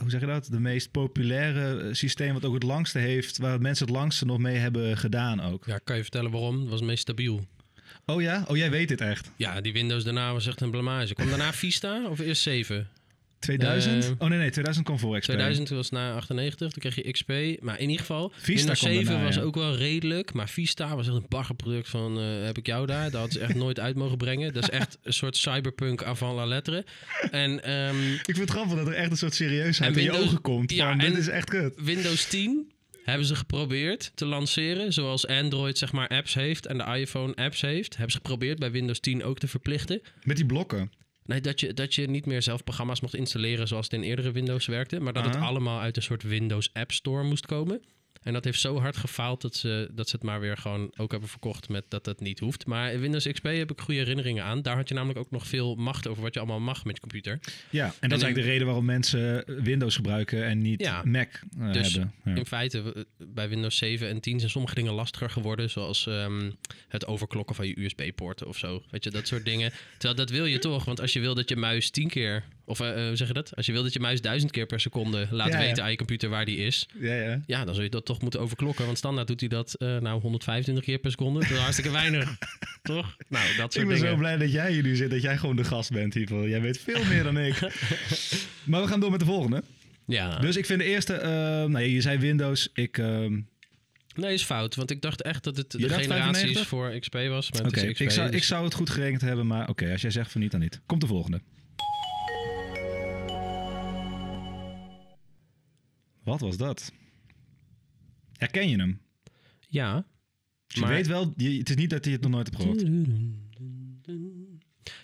hoe 0.00 0.10
zeg 0.10 0.20
je 0.20 0.26
dat? 0.26 0.46
De 0.50 0.60
meest 0.60 0.90
populaire 0.90 1.94
systeem 1.94 2.32
wat 2.32 2.44
ook 2.44 2.54
het 2.54 2.62
langste 2.62 2.98
heeft, 2.98 3.38
waar 3.38 3.60
mensen 3.60 3.86
het 3.86 3.94
langste 3.96 4.24
nog 4.24 4.38
mee 4.38 4.56
hebben 4.56 4.96
gedaan 4.96 5.40
ook. 5.40 5.64
Ja, 5.66 5.78
kan 5.78 5.96
je 5.96 6.02
vertellen 6.02 6.30
waarom? 6.30 6.60
Het 6.60 6.68
was 6.68 6.78
het 6.78 6.88
meest 6.88 7.02
stabiel. 7.02 7.46
Oh 8.06 8.22
ja, 8.22 8.44
oh 8.48 8.56
jij 8.56 8.70
weet 8.70 8.88
dit 8.88 9.00
echt. 9.00 9.30
Ja, 9.36 9.60
die 9.60 9.72
Windows 9.72 10.04
daarna 10.04 10.32
was 10.32 10.46
echt 10.46 10.60
een 10.60 10.70
blamage. 10.70 11.14
Kwam 11.14 11.28
daarna 11.28 11.52
Vista 11.64 12.08
of 12.08 12.18
eerst 12.18 12.42
7? 12.42 12.88
2000? 13.38 14.04
Eh, 14.04 14.10
oh 14.18 14.28
nee 14.28 14.38
nee, 14.38 14.50
2000 14.50 14.84
kwam 14.86 14.98
voor 14.98 15.18
XP. 15.18 15.24
2000 15.24 15.68
was 15.68 15.90
na 15.90 16.12
98, 16.14 16.70
toen 16.70 16.82
kreeg 16.82 17.04
je 17.04 17.12
XP. 17.12 17.62
Maar 17.62 17.74
in 17.78 17.88
ieder 17.88 18.00
geval, 18.00 18.32
Windows 18.44 18.78
kwam 18.78 18.92
7 18.92 19.04
daarna, 19.04 19.24
was 19.24 19.34
ja. 19.34 19.40
ook 19.40 19.54
wel 19.54 19.76
redelijk. 19.76 20.32
Maar 20.32 20.48
Vista 20.48 20.96
was 20.96 21.06
echt 21.06 21.16
een 21.16 21.26
baggerproduct 21.28 21.88
van, 21.88 22.18
eh, 22.18 22.24
heb 22.44 22.58
ik 22.58 22.66
jou 22.66 22.86
daar? 22.86 23.04
Dat 23.04 23.12
hadden 23.12 23.32
ze 23.32 23.40
echt 23.40 23.54
nooit 23.54 23.80
uit 23.80 23.96
mogen 23.96 24.16
brengen. 24.16 24.52
Dat 24.52 24.62
is 24.62 24.70
echt 24.70 24.98
een 25.02 25.12
soort 25.12 25.36
cyberpunk 25.36 26.02
avant 26.02 26.36
la 26.36 26.46
lettre. 26.46 26.84
En 27.30 27.64
ehm, 27.64 28.12
Ik 28.12 28.20
vind 28.24 28.38
het 28.38 28.50
grappig 28.50 28.76
dat 28.76 28.86
er 28.86 28.92
echt 28.94 29.10
een 29.10 29.16
soort 29.16 29.34
serieusheid 29.34 29.96
in 29.96 30.02
je 30.02 30.10
Windows- 30.10 30.28
ogen 30.28 30.40
komt. 30.40 30.70
ja, 30.70 30.88
van, 30.88 30.98
dit 30.98 31.16
is 31.16 31.28
echt 31.28 31.48
kut. 31.50 31.74
Windows 31.76 32.24
10 32.28 32.72
hebben 33.04 33.26
ze 33.26 33.34
geprobeerd 33.36 34.12
te 34.14 34.24
lanceren. 34.26 34.92
Zoals 34.92 35.26
Android 35.26 35.78
zeg 35.78 35.92
maar 35.92 36.08
apps 36.08 36.34
heeft 36.34 36.66
en 36.66 36.78
de 36.78 36.84
iPhone 36.84 37.34
apps 37.34 37.60
heeft. 37.60 37.92
Hebben 37.94 38.12
ze 38.12 38.16
geprobeerd 38.16 38.58
bij 38.58 38.70
Windows 38.70 39.00
10 39.00 39.24
ook 39.24 39.38
te 39.38 39.48
verplichten. 39.48 40.00
Met 40.22 40.36
die 40.36 40.46
blokken. 40.46 40.90
Nee, 41.28 41.40
dat 41.40 41.60
je, 41.60 41.74
dat 41.74 41.94
je 41.94 42.08
niet 42.08 42.26
meer 42.26 42.42
zelf 42.42 42.64
programma's 42.64 43.00
mocht 43.00 43.14
installeren 43.14 43.68
zoals 43.68 43.84
het 43.84 43.94
in 43.94 44.02
eerdere 44.02 44.32
Windows 44.32 44.66
werkte. 44.66 45.00
Maar 45.00 45.12
dat 45.12 45.24
het 45.24 45.36
Aha. 45.36 45.46
allemaal 45.46 45.80
uit 45.80 45.96
een 45.96 46.02
soort 46.02 46.22
Windows 46.22 46.70
App 46.72 46.92
Store 46.92 47.22
moest 47.24 47.46
komen. 47.46 47.82
En 48.22 48.32
dat 48.32 48.44
heeft 48.44 48.60
zo 48.60 48.78
hard 48.80 48.96
gefaald 48.96 49.40
dat 49.40 49.54
ze, 49.56 49.88
dat 49.92 50.08
ze 50.08 50.16
het 50.16 50.24
maar 50.24 50.40
weer 50.40 50.56
gewoon 50.56 50.92
ook 50.96 51.10
hebben 51.10 51.28
verkocht 51.28 51.68
met 51.68 51.84
dat 51.88 52.06
het 52.06 52.20
niet 52.20 52.38
hoeft. 52.38 52.66
Maar 52.66 53.00
Windows 53.00 53.26
XP 53.32 53.44
heb 53.44 53.70
ik 53.70 53.80
goede 53.80 54.00
herinneringen 54.00 54.44
aan. 54.44 54.62
Daar 54.62 54.76
had 54.76 54.88
je 54.88 54.94
namelijk 54.94 55.18
ook 55.18 55.30
nog 55.30 55.46
veel 55.46 55.74
macht 55.74 56.06
over 56.08 56.22
wat 56.22 56.34
je 56.34 56.40
allemaal 56.40 56.60
mag 56.60 56.84
met 56.84 56.94
je 56.94 57.00
computer. 57.00 57.40
Ja, 57.70 57.84
en 57.84 57.90
dat 57.90 57.94
is 58.00 58.00
in- 58.02 58.10
eigenlijk 58.10 58.34
de 58.34 58.50
reden 58.50 58.66
waarom 58.66 58.84
mensen 58.84 59.44
Windows 59.62 59.96
gebruiken 59.96 60.44
en 60.44 60.62
niet 60.62 60.80
Ja, 60.80 61.02
Mac 61.04 61.28
eh, 61.58 61.72
dus 61.72 61.92
hebben. 61.92 62.12
Ja. 62.24 62.34
In 62.34 62.46
feite, 62.46 63.06
bij 63.18 63.48
Windows 63.48 63.76
7 63.76 64.08
en 64.08 64.20
10 64.20 64.38
zijn 64.38 64.50
sommige 64.50 64.74
dingen 64.74 64.92
lastiger 64.92 65.30
geworden. 65.30 65.70
Zoals 65.70 66.06
ehm, 66.06 66.50
het 66.88 67.06
overklokken 67.06 67.54
van 67.56 67.66
je 67.66 67.80
USB-poorten 67.84 68.46
of 68.46 68.56
zo. 68.58 68.82
Weet 68.90 69.04
je, 69.04 69.10
dat 69.10 69.26
soort 69.26 69.44
dingen. 69.44 69.72
Terwijl 69.92 70.14
dat 70.14 70.30
wil 70.30 70.44
je 70.44 70.58
toch. 70.58 70.84
Want 70.84 71.00
als 71.00 71.12
je 71.12 71.20
wil 71.20 71.34
dat 71.34 71.48
je 71.48 71.56
muis 71.56 71.90
10 71.90 72.08
keer... 72.08 72.44
Of 72.68 72.80
eh, 72.80 73.06
hoe 73.06 73.16
zeg 73.16 73.26
je 73.28 73.34
dat? 73.34 73.56
Als 73.56 73.66
je 73.66 73.72
wil 73.72 73.82
dat 73.82 73.92
je 73.92 74.00
muis 74.00 74.20
duizend 74.20 74.50
keer 74.52 74.66
per 74.66 74.80
seconde 74.80 75.26
laat 75.30 75.48
Ja, 75.48 75.58
ja. 75.60 75.66
weten 75.66 75.82
aan 75.82 75.90
je 75.90 75.96
computer 75.96 76.28
waar 76.28 76.44
die 76.44 76.56
is. 76.56 76.86
Ja, 77.00 77.14
ja. 77.14 77.40
Ja, 77.46 77.64
dan 77.64 77.74
zul 77.74 77.82
je 77.84 77.90
dat 77.90 78.04
toch 78.04 78.20
moeten 78.22 78.40
overklokken. 78.40 78.84
Want 78.86 78.98
standaard 78.98 79.26
doet 79.26 79.40
hij 79.40 79.48
dat 79.48 79.74
eh, 79.74 79.96
nou 79.98 80.20
125 80.20 80.84
keer 80.84 80.98
per 80.98 81.10
seconde. 81.10 81.40
Dat 81.40 81.50
is 81.50 81.56
hartstikke 81.56 81.90
weinig. 81.90 82.36
toch? 82.82 83.16
Nou, 83.28 83.44
dat 83.56 83.64
Ik 83.66 83.72
soort 83.72 83.86
ben 83.86 83.96
dingen. 83.96 84.10
zo 84.10 84.16
blij 84.16 84.36
dat 84.36 84.52
jij 84.52 84.72
hier 84.72 84.82
nu 84.82 84.96
zit, 84.96 85.10
dat 85.10 85.22
jij 85.22 85.36
gewoon 85.38 85.56
de 85.56 85.64
gast 85.64 85.90
bent 85.92 86.14
hiervoor. 86.14 86.48
Jij 86.48 86.60
weet 86.60 86.78
veel 86.78 87.04
meer 87.04 87.22
dan 87.22 87.38
ik. 87.38 87.60
maar 88.64 88.80
we 88.82 88.88
gaan 88.88 89.00
door 89.00 89.10
met 89.10 89.20
de 89.20 89.26
volgende. 89.26 89.62
Ja, 90.06 90.38
Dus 90.38 90.56
ik 90.56 90.66
vind 90.66 90.78
de 90.80 90.84
eerste, 90.86 91.14
eh, 91.14 91.30
nou, 91.64 91.80
je 91.80 92.00
zei 92.00 92.18
Windows. 92.18 92.68
Ik, 92.74 92.98
ehm, 92.98 93.40
nee, 94.14 94.32
is 94.32 94.42
fout. 94.44 94.74
Want 94.74 94.90
ik 94.90 95.02
dacht 95.02 95.22
echt 95.22 95.44
dat 95.44 95.56
het 95.56 95.70
de 95.70 95.78
Je 95.78 95.88
95? 95.88 96.66
voor 96.66 96.98
XP 96.98 97.14
was. 97.28 97.50
Oké, 97.50 97.80
ik, 97.80 98.10
zou, 98.10 98.26
dus- 98.30 98.36
ik 98.36 98.44
zou 98.44 98.64
het 98.64 98.74
goed 98.74 98.90
gerekend 98.90 99.20
hebben, 99.20 99.46
maar 99.46 99.68
oké, 99.68 99.92
als 99.92 100.00
jij 100.00 100.10
zegt 100.10 100.32
van 100.32 100.40
niet, 100.40 100.50
dan 100.50 100.60
niet. 100.60 100.80
Komt 100.86 101.00
de 101.00 101.06
volgende. 101.06 101.40
Wat 106.28 106.40
was 106.40 106.56
dat? 106.56 106.92
Herken 108.32 108.68
je 108.68 108.76
hem? 108.76 109.00
Ja, 109.68 110.06
Dus 110.66 110.74
je 110.76 110.80
Maar- 110.80 110.90
weet 110.90 111.06
wel, 111.06 111.32
je, 111.36 111.58
het 111.58 111.68
is 111.70 111.76
niet 111.76 111.90
dat 111.90 112.04
hij 112.04 112.12
het 112.12 112.22
nog 112.22 112.30
nooit 112.30 112.46
hebt 112.50 112.62
gehoord. 112.62 112.82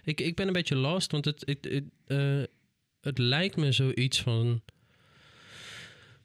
Ik, 0.04 0.20
ik 0.20 0.36
ben 0.36 0.46
een 0.46 0.52
beetje 0.52 0.76
lost, 0.76 1.10
want 1.10 1.24
het, 1.24 1.42
het, 1.46 1.64
het, 1.64 1.84
eh, 2.06 2.42
het 3.00 3.18
lijkt 3.18 3.56
me 3.56 3.72
zoiets 3.72 4.22
van 4.22 4.62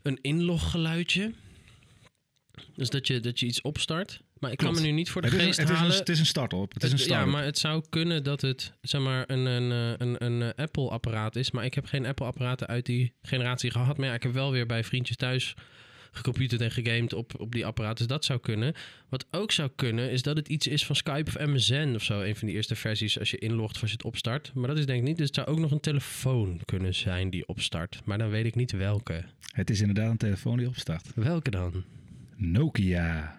een 0.02 0.18
inloggeluidje. 0.22 1.34
Dus 2.76 2.90
dat 2.90 3.08
je, 3.08 3.20
dat 3.20 3.40
je 3.40 3.46
iets 3.46 3.62
opstart. 3.62 4.22
Maar 4.40 4.52
ik 4.52 4.58
Klopt. 4.58 4.74
kan 4.74 4.84
me 4.84 4.90
nu 4.90 4.96
niet 4.96 5.10
voor 5.10 5.22
de 5.22 5.28
Het 5.28 5.38
is, 5.38 5.42
een, 5.42 5.48
geest 5.48 5.60
het, 5.60 5.70
is 5.70 5.80
een, 5.80 6.00
het 6.00 6.10
is 6.10 6.20
een 6.20 6.26
start-up. 6.26 6.74
Het 6.74 6.84
is 6.84 6.92
een 6.92 7.10
ja, 7.10 7.26
maar 7.26 7.44
het 7.44 7.58
zou 7.58 7.84
kunnen 7.90 8.24
dat 8.24 8.42
het 8.42 8.74
zeg 8.82 9.02
maar 9.02 9.24
een, 9.28 9.46
een, 9.46 9.72
eh, 9.72 10.08
een, 10.08 10.26
een 10.26 10.42
eh, 10.42 10.64
Apple-apparaat 10.64 11.36
is. 11.36 11.52
Maar 11.52 11.66
ik 11.66 11.74
heb 11.74 11.86
geen 11.86 12.06
Apple-apparaten 12.06 12.68
uit 12.68 12.86
die 12.86 13.14
generatie 13.22 13.72
gehad. 13.72 13.98
Maar 13.98 14.08
ja, 14.08 14.14
ik 14.14 14.24
heb 14.24 14.34
wel 14.34 14.52
weer 14.52 14.66
bij 14.66 14.84
vriendjes 14.84 15.18
thuis 15.18 15.56
gecomputerd 16.12 16.62
en 16.62 16.72
gegamed 16.72 17.14
op, 17.14 17.40
op 17.40 17.52
die 17.52 17.66
apparaten. 17.66 17.98
Dus 17.98 18.08
dat 18.08 18.26
zou 18.26 18.40
kunnen. 18.40 18.74
Wat 19.10 19.26
ook 19.32 19.52
zou 19.52 19.70
kunnen, 19.76 20.12
is 20.12 20.22
dat 20.22 20.38
het 20.38 20.48
iets 20.48 20.68
is 20.68 20.86
van 20.86 20.96
Skype 20.96 21.32
of 21.36 21.48
MSN 21.48 21.92
of 21.96 22.04
zo. 22.04 22.22
Een 22.22 22.36
van 22.36 22.48
die 22.48 22.56
eerste 22.56 22.76
versies 22.76 23.20
als 23.20 23.32
je 23.32 23.38
inlogt 23.38 23.76
of 23.76 23.82
als 23.82 23.92
je 23.92 23.98
het 23.98 24.06
opstart. 24.06 24.52
Maar 24.54 24.68
dat 24.68 24.78
is 24.78 24.86
denk 24.86 25.00
ik 25.00 25.08
niet. 25.08 25.18
Dus 25.18 25.26
het 25.26 25.36
zou 25.36 25.48
ook 25.48 25.60
nog 25.60 25.72
een 25.72 25.80
telefoon 25.80 26.62
kunnen 26.66 26.96
zijn 26.96 27.30
die 27.30 27.48
opstart. 27.48 28.02
Maar 28.04 28.18
dan 28.18 28.30
weet 28.30 28.46
ik 28.46 28.56
niet 28.56 28.72
welke. 28.72 29.24
Het 29.52 29.70
is 29.70 29.80
inderdaad 29.80 30.12
een 30.12 30.18
telefoon 30.18 30.58
die 30.58 30.68
opstart. 30.68 31.12
Welke 31.16 31.50
dan? 31.50 31.84
Nokia. 32.36 33.39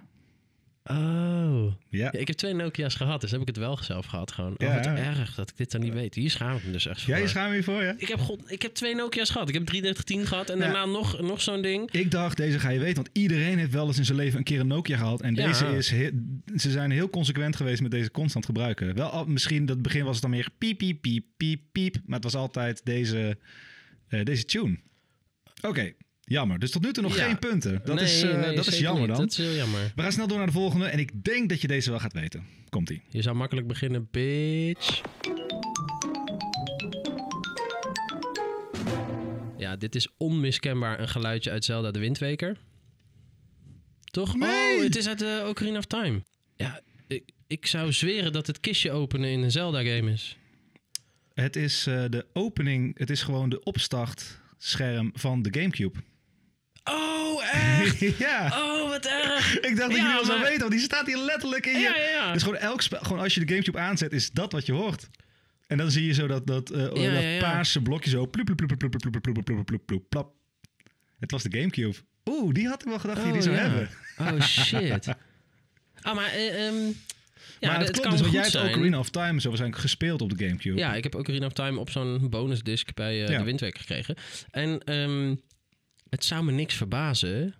Oh. 0.90 1.72
Ja. 1.88 2.08
Ja, 2.12 2.12
ik 2.12 2.26
heb 2.28 2.36
twee 2.36 2.54
Nokia's 2.54 2.94
gehad, 2.94 3.20
dus 3.20 3.30
heb 3.30 3.40
ik 3.40 3.46
het 3.46 3.56
wel 3.56 3.78
zelf 3.82 4.06
gehad 4.06 4.32
gewoon. 4.32 4.50
Oh, 4.52 4.56
Ja. 4.58 4.74
wat 4.74 4.86
erg 4.86 5.34
dat 5.34 5.50
ik 5.50 5.56
dit 5.56 5.70
dan 5.70 5.80
niet 5.80 5.92
weet. 5.92 6.14
Hier 6.14 6.30
schaam 6.30 6.56
ik 6.56 6.64
me 6.64 6.72
dus 6.72 6.86
echt 6.86 7.02
voor. 7.02 7.14
Jij 7.14 7.26
schaam 7.28 7.46
je 7.48 7.52
hiervoor, 7.52 7.82
ja? 7.82 7.94
Ik 7.98 8.08
heb, 8.08 8.18
god, 8.20 8.50
ik 8.52 8.62
heb 8.62 8.74
twee 8.74 8.94
Nokia's 8.94 9.30
gehad. 9.30 9.48
Ik 9.48 9.54
heb 9.54 9.64
3310 9.66 10.26
gehad 10.26 10.50
en 10.50 10.58
daarna 10.58 10.84
nog, 10.84 11.20
nog 11.20 11.40
zo'n 11.40 11.62
ding. 11.62 11.90
Ik 11.90 12.10
dacht, 12.10 12.36
deze 12.36 12.58
ga 12.58 12.68
je 12.70 12.78
weten, 12.78 12.94
want 12.94 13.08
iedereen 13.12 13.58
heeft 13.58 13.72
wel 13.72 13.86
eens 13.86 13.98
in 13.98 14.04
zijn 14.04 14.18
leven 14.18 14.38
een 14.38 14.44
keer 14.44 14.60
een 14.60 14.66
Nokia 14.66 14.96
gehad. 14.96 15.20
En 15.20 15.34
deze 15.34 15.66
is, 15.76 15.90
he- 15.90 16.10
ze 16.56 16.70
zijn 16.70 16.90
heel 16.90 17.10
consequent 17.10 17.56
geweest 17.56 17.82
met 17.82 17.90
deze 17.90 18.10
constant 18.10 18.44
gebruiken. 18.44 18.94
Wel, 18.94 19.08
al- 19.08 19.26
misschien 19.26 19.66
dat 19.66 19.74
het 19.74 19.84
begin 19.84 20.04
was 20.04 20.12
het 20.12 20.22
dan 20.22 20.30
meer 20.30 20.48
piep, 20.58 20.78
piep, 20.78 21.00
piep, 21.00 21.24
piep, 21.36 21.60
piep. 21.72 21.96
Maar 22.04 22.14
het 22.20 22.24
was 22.32 22.34
altijd 22.34 22.80
deze, 22.84 23.38
eh, 24.08 24.24
deze 24.24 24.44
tune. 24.44 24.78
Oké, 25.62 25.92
jammer. 26.30 26.58
Dus 26.58 26.70
tot 26.70 26.82
nu 26.82 26.92
toe 26.92 27.02
nog 27.02 27.16
Ja. 27.16 27.24
geen 27.26 27.38
punten. 27.38 27.80
Dat 27.84 27.94
Nee, 27.94 28.04
is, 28.04 28.22
eh, 28.22 28.38
nee, 28.40 28.54
dat 28.56 28.66
is 28.66 28.78
jammer 28.78 29.00
niet. 29.06 29.10
dan. 29.16 29.20
Dat 29.20 29.30
is 29.30 29.36
heel 29.36 29.54
jammer. 29.54 29.92
We 29.96 30.02
gaan 30.02 30.12
snel 30.12 30.26
door 30.26 30.36
naar 30.38 30.46
de 30.46 30.52
volgende. 30.52 30.86
En 30.86 30.98
ik 30.98 31.24
denk 31.24 31.48
dat 31.48 31.60
je 31.60 31.66
deze 31.68 31.90
wel 31.90 31.98
gaat 32.00 32.12
weten. 32.12 32.44
Komt-ie. 32.68 33.02
Je 33.08 33.22
zou 33.22 33.36
makkelijk 33.36 33.66
beginnen, 33.66 34.08
bitch. 34.10 35.00
Ja, 39.58 39.76
dit 39.76 39.94
is 39.94 40.08
onmiskenbaar 40.16 41.00
een 41.00 41.08
geluidje 41.08 41.50
uit 41.50 41.64
Zelda 41.64 41.90
de 41.90 41.98
Windweker. 41.98 42.56
Toch? 44.04 44.36
Nee. 44.36 44.76
Oh, 44.76 44.82
het 44.82 44.96
is 44.96 45.08
uit 45.08 45.18
de 45.18 45.44
Ocarina 45.48 45.78
of 45.78 45.84
Time. 45.84 46.22
Ja, 46.56 46.80
ik, 47.06 47.22
ik 47.46 47.66
zou 47.66 47.92
zweren 47.92 48.32
dat 48.32 48.46
het 48.46 48.60
kistje 48.60 48.90
openen 48.90 49.30
in 49.30 49.42
een 49.42 49.50
Zelda-game 49.50 50.12
is. 50.12 50.36
Het 51.34 51.56
is 51.56 51.86
eh, 51.86 52.04
de 52.08 52.26
opening, 52.32 52.98
het 52.98 53.10
is 53.10 53.22
gewoon 53.22 53.48
de 53.48 53.62
opstartscherm 53.62 55.10
van 55.14 55.42
de 55.42 55.60
Gamecube. 55.60 55.98
Oh, 56.84 57.44
echt? 57.52 58.18
ja. 58.18 58.46
Oh, 58.46 58.88
wat 58.88 59.06
erg. 59.06 59.58
Ik 59.58 59.76
dacht 59.76 59.90
dat 59.90 59.90
ja, 59.90 59.96
jullie 59.96 60.06
al 60.06 60.12
maar... 60.12 60.24
zou 60.24 60.40
weten, 60.40 60.58
want 60.58 60.70
die 60.70 60.80
staat 60.80 61.06
hier 61.06 61.18
letterlijk 61.18 61.66
in 61.66 61.80
ja, 61.80 61.94
je... 61.94 62.12
Ja, 62.14 62.32
dus 62.32 62.42
gewoon 62.42 62.58
elk 62.58 62.82
gewoon 62.82 63.18
als 63.18 63.34
je 63.34 63.40
de 63.44 63.52
Gamecube 63.52 63.78
aanzet, 63.78 64.12
is 64.12 64.30
dat 64.30 64.52
wat 64.52 64.66
je 64.66 64.72
hoort. 64.72 65.08
En 65.66 65.76
dan 65.76 65.90
zie 65.90 66.06
je 66.06 66.12
zo 66.12 66.26
dat, 66.26 66.46
dat, 66.46 66.72
uh, 66.72 66.78
dat 66.78 67.38
paarse 67.38 67.82
blokje 67.82 68.10
zo... 68.10 68.30
Het 71.18 71.30
was 71.30 71.42
de 71.42 71.58
Gamecube. 71.58 71.94
Oeh, 72.24 72.54
die 72.54 72.68
had 72.68 72.82
ik 72.82 72.88
wel 72.88 72.98
gedacht 72.98 73.18
dat 73.18 73.26
oh, 73.26 73.32
die 73.32 73.42
zou 73.42 73.56
hebben. 73.56 73.90
Oh, 74.18 74.40
shit. 74.40 75.08
Ah, 76.02 76.14
maar... 76.14 76.38
Uh. 76.38 76.94
Ja, 77.60 77.68
maar 77.68 77.78
het, 77.78 77.88
het 77.88 78.00
klopt 78.00 78.10
dus, 78.10 78.20
want 78.20 78.32
jij 78.32 78.42
hebt 78.42 78.56
Ocarina 78.56 78.98
of 78.98 79.10
Time 79.10 79.40
zo 79.40 79.48
waarschijnlijk 79.48 79.82
gespeeld 79.82 80.22
op 80.22 80.38
de 80.38 80.44
Gamecube. 80.44 80.78
Ja, 80.78 80.94
ik 80.94 81.02
heb 81.02 81.14
Ocarina 81.14 81.46
of 81.46 81.52
Time 81.52 81.78
op 81.78 81.90
zo'n 81.90 82.30
bonusdisc 82.30 82.94
bij 82.94 83.20
uh, 83.20 83.38
de 83.38 83.44
Windweek 83.44 83.78
gekregen. 83.78 84.16
En 84.50 84.94
um, 84.94 85.40
het 86.10 86.24
zou 86.24 86.44
me 86.44 86.52
niks 86.52 86.74
verbazen 86.74 87.54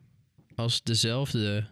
als 0.54 0.82
dezelfde 0.82 1.66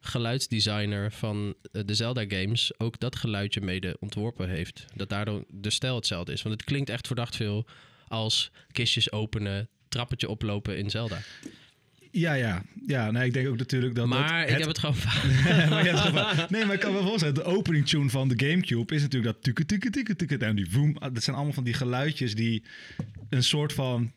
geluidsdesigner 0.00 1.12
van 1.12 1.54
eh, 1.72 1.82
de 1.84 1.94
Zelda 1.94 2.24
games 2.28 2.72
ook 2.78 3.00
dat 3.00 3.16
geluidje 3.16 3.60
mede 3.60 3.96
ontworpen 4.00 4.48
heeft. 4.48 4.84
Dat 4.94 5.08
daardoor 5.08 5.44
de 5.48 5.70
stijl 5.70 5.94
hetzelfde 5.94 6.32
is. 6.32 6.42
Want 6.42 6.54
het 6.54 6.64
klinkt 6.64 6.90
echt 6.90 7.06
verdacht 7.06 7.36
veel 7.36 7.66
als 8.08 8.50
kistjes 8.72 9.12
openen, 9.12 9.68
trappetje 9.88 10.28
oplopen 10.28 10.78
in 10.78 10.90
Zelda. 10.90 11.18
ja, 12.10 12.32
ja. 12.34 12.62
ja 12.86 13.10
nee, 13.10 13.26
ik 13.26 13.32
denk 13.32 13.48
ook 13.48 13.56
natuurlijk 13.56 13.94
dat... 13.94 14.06
maar 14.06 14.40
dat 14.40 14.50
ik 14.50 14.58
heb 14.58 14.68
het 14.68 14.78
gewoon 14.78 14.96
maar 15.70 15.84
hebt 15.84 15.98
gewoon- 15.98 16.46
nee, 16.48 16.64
maar 16.64 16.74
ik 16.74 16.80
kan 16.80 16.92
wel 16.92 17.06
voorstellen, 17.06 17.34
de 17.34 17.44
opening 17.44 17.86
tune 17.86 18.10
van 18.10 18.28
de 18.28 18.46
Gamecube 18.46 18.94
is 18.94 19.02
natuurlijk 19.02 19.32
dat 19.34 19.42
tukke 19.42 19.66
tukke 19.66 19.90
tukke 19.90 20.16
tukke 20.16 20.36
en 20.44 20.56
die 20.56 20.70
voem. 20.70 20.96
Dat 21.12 21.22
zijn 21.22 21.36
allemaal 21.36 21.54
van 21.54 21.64
die 21.64 21.74
geluidjes 21.74 22.34
die 22.34 22.62
een 23.28 23.42
soort 23.44 23.72
van 23.72 24.12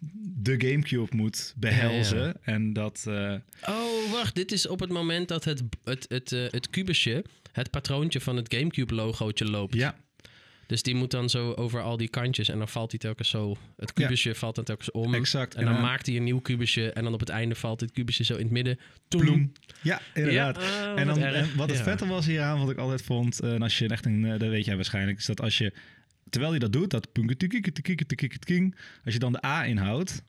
de 0.47 0.67
Gamecube 0.67 1.15
moet 1.15 1.53
behelzen. 1.57 2.17
Ja, 2.19 2.25
ja. 2.25 2.33
En 2.41 2.73
dat... 2.73 3.03
eh, 3.07 3.33
Oh, 3.69 4.12
wacht. 4.12 4.36
Dit 4.36 4.51
is 4.51 4.67
op 4.67 4.79
het 4.79 4.89
moment 4.89 5.27
dat 5.27 5.43
het, 5.43 5.63
het, 5.83 6.05
het, 6.10 6.31
eh, 6.31 6.45
het 6.49 6.69
kubusje, 6.69 7.25
het 7.51 7.69
patroontje 7.69 8.19
van 8.21 8.36
het 8.36 8.53
GameCube-logootje 8.53 9.45
loopt. 9.45 9.73
ja, 9.75 9.95
Dus 10.67 10.83
die 10.83 10.95
moet 10.95 11.12
dan 11.12 11.29
zo 11.29 11.51
over 11.53 11.81
al 11.81 11.97
die 11.97 12.07
kantjes 12.10 12.49
en 12.49 12.57
dan 12.57 12.67
valt 12.67 12.91
hij 12.91 12.99
telkens 12.99 13.29
zo. 13.29 13.57
Het 13.77 13.93
kubusje 13.93 14.36
valt 14.36 14.55
dan 14.55 14.63
telkens 14.63 14.91
om. 14.91 15.13
Exact. 15.13 15.55
En 15.55 15.65
dan 15.65 15.81
maakt 15.81 16.05
hij 16.05 16.15
een 16.15 16.23
nieuw 16.23 16.39
kubusje 16.39 16.91
en 16.91 17.03
dan 17.03 17.13
op 17.13 17.19
het 17.19 17.29
einde 17.29 17.55
valt 17.55 17.81
het 17.81 17.91
kubusje 17.91 18.23
zo 18.23 18.33
in 18.36 18.43
het 18.43 18.51
midden. 18.51 18.79
Toem. 19.07 19.21
bloem. 19.21 19.51
Ja, 19.81 20.01
inderdaad. 20.13 20.55
Ja, 20.62 20.91
ah, 20.91 20.99
en, 20.99 21.07
dan, 21.07 21.17
en 21.23 21.55
wat 21.55 21.69
het 21.69 21.81
vette 21.81 22.07
was 22.07 22.25
hieraan, 22.25 22.60
wat 22.60 22.69
ik 22.69 22.77
altijd 22.77 23.01
vond, 23.01 23.39
eh, 23.39 23.53
en 23.53 23.62
als 23.62 23.77
je 23.77 23.88
echt 23.88 24.05
een, 24.05 24.21
dat 24.21 24.49
weet 24.49 24.65
jij 24.65 24.75
waarschijnlijk, 24.75 25.17
is 25.17 25.25
dat 25.25 25.41
als 25.41 25.57
je, 25.57 25.73
terwijl 26.29 26.51
hij 26.51 26.60
dat 26.60 26.73
doet, 26.73 26.89
dat 26.89 27.07
king, 28.39 28.75
als 29.05 29.13
je 29.13 29.19
dan 29.19 29.31
de 29.31 29.45
A 29.45 29.65
inhoudt, 29.65 30.23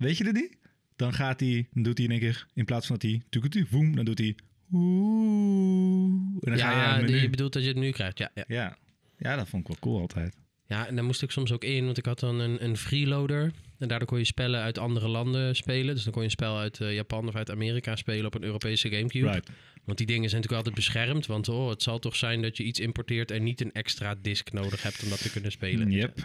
weet 0.00 0.16
je 0.18 0.24
dat 0.24 0.34
niet? 0.34 0.56
Dan 0.96 1.12
gaat 1.12 1.40
hij, 1.40 1.66
dan 1.72 1.82
doet 1.82 1.96
hij 1.98 2.06
in 2.06 2.12
één 2.12 2.20
keer, 2.20 2.46
in 2.54 2.64
plaats 2.64 2.86
van 2.86 2.96
dat 2.98 3.10
hij 3.10 3.22
tukutu, 3.30 3.66
voem, 3.66 3.96
dan 3.96 4.04
doet 4.04 4.18
hij 4.18 4.34
oeh. 4.72 6.12
En 6.40 6.50
dan 6.50 6.58
ga 6.58 6.70
je 6.96 7.00
Ja, 7.00 7.06
die- 7.06 7.20
je 7.20 7.30
bedoelt 7.30 7.52
dat 7.52 7.62
je 7.62 7.68
het 7.68 7.76
nu 7.76 7.90
krijgt. 7.90 8.18
Ja, 8.18 8.30
ja. 8.34 8.44
Ja. 8.48 8.78
ja, 9.18 9.36
dat 9.36 9.48
vond 9.48 9.62
ik 9.62 9.68
wel 9.68 9.76
cool 9.80 10.00
altijd. 10.00 10.36
ja, 10.66 10.86
en 10.86 10.94
daar 10.94 11.04
moest 11.04 11.22
ik 11.22 11.30
soms 11.30 11.52
ook 11.52 11.64
in, 11.64 11.84
want 11.84 11.98
ik 11.98 12.04
had 12.06 12.20
dan 12.20 12.38
een, 12.38 12.64
een 12.64 12.76
freeloader. 12.76 13.52
En 13.78 13.88
daardoor 13.88 14.08
kon 14.08 14.18
je 14.18 14.24
spellen 14.24 14.60
uit 14.60 14.78
andere 14.78 15.08
landen 15.08 15.56
spelen. 15.56 15.94
Dus 15.94 16.02
dan 16.04 16.12
kon 16.12 16.20
je 16.22 16.26
een 16.28 16.34
spel 16.34 16.58
uit 16.58 16.80
eh, 16.80 16.94
Japan 16.94 17.28
of 17.28 17.34
uit 17.34 17.50
Amerika 17.50 17.96
spelen 17.96 18.26
op 18.26 18.34
een 18.34 18.42
Europese 18.42 18.88
Gamecube. 18.90 19.30
Right. 19.30 19.50
Want 19.84 19.98
die 19.98 20.06
dingen 20.06 20.28
zijn 20.30 20.40
natuurlijk 20.42 20.66
altijd 20.66 20.74
beschermd. 20.74 21.26
Want 21.26 21.48
oh, 21.48 21.68
het 21.68 21.82
zal 21.82 21.98
toch 21.98 22.16
zijn 22.16 22.42
dat 22.42 22.56
je 22.56 22.62
iets 22.62 22.80
importeert 22.80 23.30
en 23.30 23.42
niet 23.42 23.60
een 23.60 23.72
extra 23.72 24.14
disk 24.22 24.52
nodig 24.52 24.82
hebt 24.82 25.02
om 25.02 25.08
dat 25.08 25.22
te 25.22 25.30
kunnen 25.30 25.50
spelen. 25.52 25.90
Yep. 25.90 26.18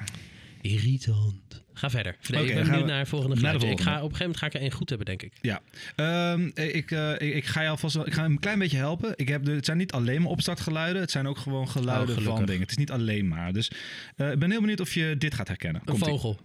Irritant. 0.66 1.64
Ga 1.74 1.90
verder. 1.90 2.16
Nee, 2.30 2.46
ik 2.46 2.54
ben 2.54 2.64
benieuwd 2.64 2.82
we 2.82 2.88
naar 2.92 3.08
volgende 3.08 3.36
naar 3.42 3.54
de 3.54 3.60
geluidje. 3.60 3.84
Ik 3.84 3.90
ga, 3.90 3.96
op 3.96 4.10
een 4.12 4.16
gegeven 4.16 4.20
moment 4.26 4.38
ga 4.38 4.46
ik 4.46 4.54
er 4.54 4.60
één 4.60 4.72
goed 4.72 4.90
hebben, 4.90 5.08
denk 5.08 5.22
ik. 5.24 5.34
Ja, 5.42 5.62
Ehm, 5.96 6.46
ik, 6.54 6.92
eh, 6.92 7.12
ik, 7.12 7.34
ik 7.36 7.46
ga 7.46 7.62
je 7.62 7.70
alvast 7.70 7.96
wel, 7.96 8.08
ik 8.08 8.14
ga 8.14 8.26
een 8.26 8.40
klein 8.40 8.60
beetje 8.60 8.78
helpen. 8.78 9.14
Ik 9.16 9.28
heb 9.28 9.46
de, 9.46 9.52
het 9.52 9.66
zijn 9.66 9.78
niet 9.78 9.92
alleen 9.92 10.22
maar 10.22 10.32
opstartgeluiden, 10.32 11.02
het 11.02 11.12
zijn 11.12 11.28
ook 11.28 11.38
gewoon 11.38 11.70
geluiden 11.70 12.18
Oh, 12.18 12.24
van 12.24 12.46
dingen. 12.46 12.62
Het 12.62 12.72
is 12.72 12.78
niet 12.78 12.92
alleen 12.92 13.28
maar. 13.28 13.54
Dus 13.54 13.72
eh, 14.16 14.32
ik 14.32 14.40
ben 14.40 14.52
heel 14.52 14.60
benieuwd 14.62 14.80
of 14.80 14.94
je 14.94 15.16
dit 15.18 15.34
gaat 15.34 15.48
herkennen. 15.48 15.82
Een 15.82 15.88
Komt-ie. 15.88 16.10
vogel. 16.10 16.40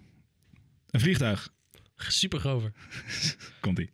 Een 0.89 0.99
vliegtuig. 0.99 1.49
Super 1.95 2.39
grover. 2.39 2.71
Komt-ie. 3.59 3.89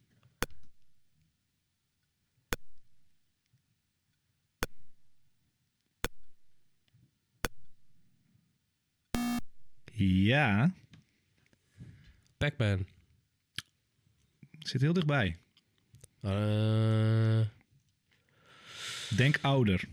Ja, 9.98 10.72
Pac-Man. 12.38 12.86
zit 14.60 14.82
heel 14.82 14.94
dichtbij. 14.94 15.38
Eh, 16.22 17.40
Denk 19.16 19.38
ouder. 19.42 19.84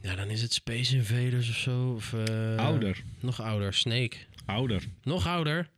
ja, 0.00 0.14
dan 0.14 0.28
is 0.28 0.42
het 0.42 0.52
Space 0.52 0.96
Invaders 0.96 1.48
of 1.48 1.56
zo. 1.56 1.92
Of, 1.92 2.12
eh, 2.12 2.56
ouder. 2.56 3.02
Nog 3.20 3.40
ouder. 3.40 3.74
Snake. 3.74 4.16
Ouder. 4.44 4.82
Nog 5.02 5.26
ouder. 5.26 5.68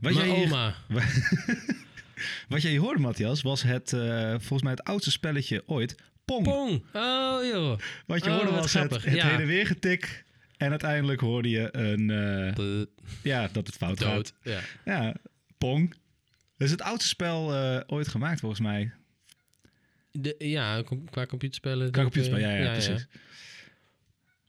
Wat 0.00 0.14
Mijn 0.14 0.14
jij, 0.14 0.28
oma. 0.44 0.74
wat 2.48 2.62
jij 2.62 2.76
hoorde, 2.78 3.00
Matthias, 3.00 3.42
was 3.42 3.62
het 3.62 3.92
eh, 3.92 4.30
volgens 4.30 4.62
mij 4.62 4.70
het 4.72 4.84
oudste 4.84 5.10
spelletje 5.10 5.62
ooit. 5.66 5.94
Pong. 6.24 6.44
Pong. 6.44 6.82
Oh, 6.92 7.44
joh. 7.44 7.78
Wat 8.06 8.24
je 8.24 8.30
Oh, 8.30 8.36
hoorde 8.36 8.50
wat 8.50 8.60
was 8.62 8.72
het, 8.72 8.82
grappig, 8.86 9.04
het 9.04 9.14
ja. 9.14 9.28
heen 9.28 9.40
en 9.40 9.46
weer 9.46 9.66
getik. 9.66 10.24
En 10.56 10.70
uiteindelijk 10.70 11.20
hoorde 11.20 11.48
je 11.48 11.68
een, 11.76 12.10
eh, 12.10 12.84
ja, 13.22 13.48
dat 13.52 13.66
het 13.66 13.76
fout 13.76 14.02
gaat. 14.02 14.14
Dood. 14.14 14.32
Ja. 14.42 14.60
Ja, 14.84 15.14
Pong. 15.58 15.90
Dat 16.56 16.66
is 16.66 16.70
het 16.70 16.82
oudste 16.82 17.08
spel 17.08 17.54
eh, 17.54 17.80
ooit 17.86 18.08
gemaakt, 18.08 18.40
volgens 18.40 18.60
mij. 18.60 18.92
De, 20.10 20.34
ja, 20.38 20.82
qua 21.10 21.26
computerspellen. 21.26 21.90
Qua 21.90 22.02
denk 22.02 22.14
ik, 22.14 22.22
computerspel, 22.22 22.38
ja, 22.38 22.56
eh, 22.56 22.64
ja, 22.64 22.72
precies. 22.72 23.06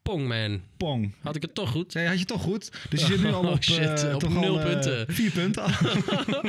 Pongman. 0.07 0.61
Pong. 0.77 1.13
Had 1.21 1.35
ik 1.35 1.41
het 1.41 1.53
toch 1.55 1.69
goed? 1.69 1.93
Nee, 1.93 2.07
had 2.07 2.19
je 2.19 2.25
toch 2.25 2.41
goed. 2.41 2.71
Dus 2.89 2.99
je 3.01 3.05
zit 3.13 3.21
nu 3.23 3.31
al 3.31 3.43
Oh, 3.43 3.51
op, 3.51 3.63
shit, 3.63 4.03
eh, 4.03 4.13
op 4.13 4.19
toch 4.19 4.33
nul 4.33 4.59
al, 4.59 4.59
eh, 4.59 4.65
punten. 4.71 5.13
vier 5.13 5.31
punten 5.31 5.63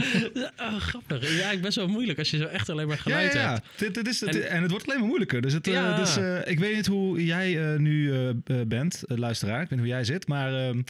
oh, 0.67 0.77
grappig. 0.79 1.39
Ja, 1.39 1.51
ik 1.51 1.61
ben 1.63 1.73
zo 1.73 1.89
moeilijk 1.89 2.19
als 2.19 2.31
je 2.31 2.37
zo 2.37 2.45
echt 2.45 2.69
alleen 2.69 2.87
maar 2.87 2.97
ja, 2.97 3.03
geluid 3.03 3.33
ja, 3.33 3.41
ja. 3.41 3.53
hebt. 3.53 3.67
Dit, 3.77 3.95
dit 3.95 4.09
is, 4.09 4.23
En- 4.23 4.51
en, 4.51 4.63
het 4.63 4.71
wordt 4.71 4.87
alleen 4.87 4.99
maar 4.99 5.09
moeilijker. 5.09 5.41
Dus, 5.41 5.53
het, 5.53 5.67
eh, 5.67 5.73
Ja. 5.73 5.97
dus 5.97 6.17
ik 6.47 6.59
weet 6.59 6.75
niet 6.77 6.87
hoe 6.87 7.25
jij 7.25 7.77
nu 7.79 8.13
bent, 8.67 9.03
luisteraar. 9.07 9.63
Ik 9.63 9.69
weet 9.69 9.79
niet 9.79 9.89
hoe 9.89 9.97
jij 9.97 10.05
zit. 10.05 10.27
Maar 10.29 10.55
ehm, 10.69 10.83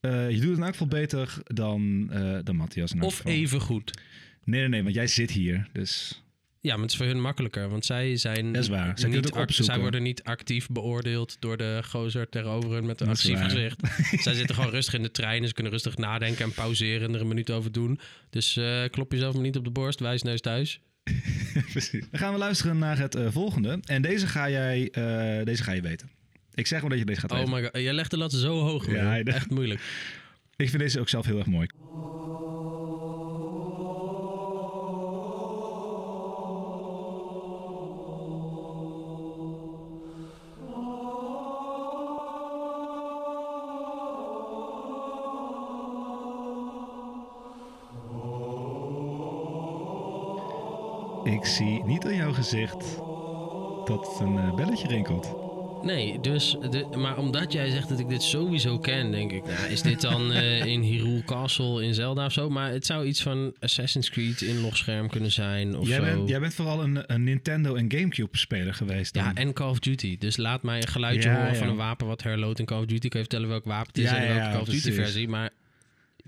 eh, 0.00 0.30
je 0.30 0.36
doet 0.40 0.48
het 0.48 0.56
in 0.58 0.62
elk 0.62 0.72
geval 0.72 0.86
beter 0.86 1.34
dan, 1.44 2.10
dan 2.44 2.56
Matthias. 2.56 2.92
Of 3.00 3.24
even 3.24 3.60
goed. 3.60 3.90
Nee, 4.44 4.60
nee, 4.60 4.68
nee, 4.68 4.82
want 4.82 4.94
jij 4.94 5.06
zit 5.06 5.30
hier. 5.30 5.68
Dus 5.72 6.22
Ja, 6.64 6.72
maar 6.74 6.82
het 6.82 6.90
is 6.90 6.96
voor 6.96 7.06
hun 7.06 7.20
makkelijker, 7.20 7.68
want 7.68 7.84
zij 7.84 8.16
zijn 8.16 8.52
Dat 8.52 8.62
is 8.62 8.68
waar. 8.68 8.98
Zij 8.98 9.08
niet 9.08 9.48
zij 9.48 9.78
worden 9.78 10.02
niet 10.02 10.22
actief 10.22 10.68
beoordeeld 10.68 11.36
door 11.38 11.56
de 11.56 11.80
gozer 11.88 12.28
tegenover 12.28 12.70
hun 12.70 12.86
met 12.86 13.00
een 13.00 13.06
waar. 13.06 13.16
gezicht. 13.16 13.80
zij 14.24 14.34
zitten 14.34 14.54
gewoon 14.54 14.70
rustig 14.70 14.94
in 14.94 15.02
de 15.02 15.10
trein 15.10 15.42
en 15.42 15.48
ze 15.48 15.54
kunnen 15.54 15.72
rustig 15.72 15.96
nadenken 15.96 16.44
en 16.44 16.52
pauzeren 16.52 17.08
en 17.08 17.14
er 17.14 17.20
een 17.20 17.28
minuut 17.28 17.50
over 17.50 17.72
doen. 17.72 17.98
Dus 18.30 18.56
eh, 18.56 18.82
klop 18.90 19.12
jezelf 19.12 19.34
maar 19.34 19.42
niet 19.42 19.56
op 19.56 19.64
de 19.64 19.70
borst, 19.70 20.00
wijs 20.00 20.22
neus 20.22 20.40
thuis. 20.40 20.80
Precies. 21.72 22.04
Dan 22.10 22.20
gaan 22.20 22.32
we 22.32 22.38
luisteren 22.38 22.78
naar 22.78 22.98
het 22.98 23.14
eh, 23.14 23.26
volgende. 23.30 23.78
En 23.84 24.02
deze 24.02 24.26
ga, 24.26 24.50
jij, 24.50 24.88
eh, 24.90 25.44
deze 25.44 25.62
ga 25.62 25.72
je 25.72 25.80
weten. 25.82 26.10
Ik 26.54 26.66
zeg 26.66 26.80
maar 26.80 26.90
dat 26.90 26.98
je 26.98 27.04
deze 27.04 27.20
gaat 27.20 27.30
Oh 27.32 27.38
weten. 27.38 27.52
my 27.54 27.62
god, 27.62 27.70
jij 27.82 27.92
legt 27.92 28.10
de 28.10 28.16
lat 28.16 28.32
zo 28.32 28.60
hoog. 28.60 28.90
Ja, 28.90 29.18
Echt 29.22 29.50
moeilijk. 29.50 29.80
Ik 30.56 30.68
vind 30.68 30.82
deze 30.82 31.00
ook 31.00 31.08
zelf 31.08 31.26
heel 31.26 31.38
erg 31.38 31.46
mooi. 31.46 31.66
Ik 51.44 51.50
zie 51.50 51.84
niet 51.84 52.04
aan 52.04 52.14
jouw 52.14 52.32
gezicht 52.32 52.96
dat 53.86 54.18
een 54.20 54.38
eh, 54.38 54.54
belletje 54.54 54.88
rinkelt. 54.88 55.34
Nee, 55.82 56.20
dus, 56.20 56.56
de, 56.70 56.86
maar 56.96 57.18
omdat 57.18 57.52
jij 57.52 57.70
zegt 57.70 57.88
dat 57.88 57.98
ik 57.98 58.08
dit 58.08 58.22
sowieso 58.22 58.78
ken, 58.78 59.10
denk 59.10 59.32
ik, 59.32 59.44
nou, 59.44 59.66
is 59.68 59.82
dit 59.82 60.00
dan 60.00 60.32
eh, 60.32 60.64
in 60.72 60.80
Hyrule 60.80 61.24
Castle 61.24 61.84
in 61.84 61.94
Zelda 61.94 62.24
of 62.24 62.32
zo? 62.32 62.50
Maar 62.50 62.70
het 62.70 62.86
zou 62.86 63.04
iets 63.06 63.22
van 63.22 63.54
Assassin's 63.60 64.10
Creed 64.10 64.40
inlogscherm 64.40 65.08
kunnen 65.08 65.32
zijn 65.32 65.76
of 65.76 65.88
Jij 65.88 65.96
zo. 65.98 66.04
bent, 66.04 66.28
jij 66.28 66.40
bent 66.40 66.54
vooral 66.54 66.82
een, 66.82 67.12
een 67.12 67.24
Nintendo 67.24 67.74
en 67.74 67.92
Gamecube 67.92 68.36
speler 68.38 68.74
geweest. 68.74 69.14
Dan. 69.14 69.24
Ja, 69.24 69.34
en 69.34 69.52
Call 69.52 69.68
of 69.70 69.78
Duty. 69.78 70.18
Dus 70.18 70.36
laat 70.36 70.62
mij 70.62 70.76
een 70.82 70.88
geluidje 70.88 71.28
Ja, 71.28 71.34
horen 71.36 71.52
ja. 71.52 71.58
van 71.58 71.68
een 71.68 71.76
wapen 71.76 72.06
wat 72.06 72.22
herloopt 72.22 72.58
in 72.58 72.64
Call 72.64 72.78
of 72.78 72.86
Duty. 72.86 73.04
Ik 73.04 73.10
kan 73.10 73.20
je 73.20 73.26
vertellen 73.26 73.48
welk 73.48 73.64
wapen 73.64 73.86
het 73.86 73.98
is 73.98 74.10
Ja, 74.10 74.16
en 74.16 74.34
welke 74.34 74.50
Call 74.50 74.60
of 74.60 74.66
Duty 74.66 74.80
precies. 74.80 74.94
versie. 75.00 75.28
Maar 75.28 75.50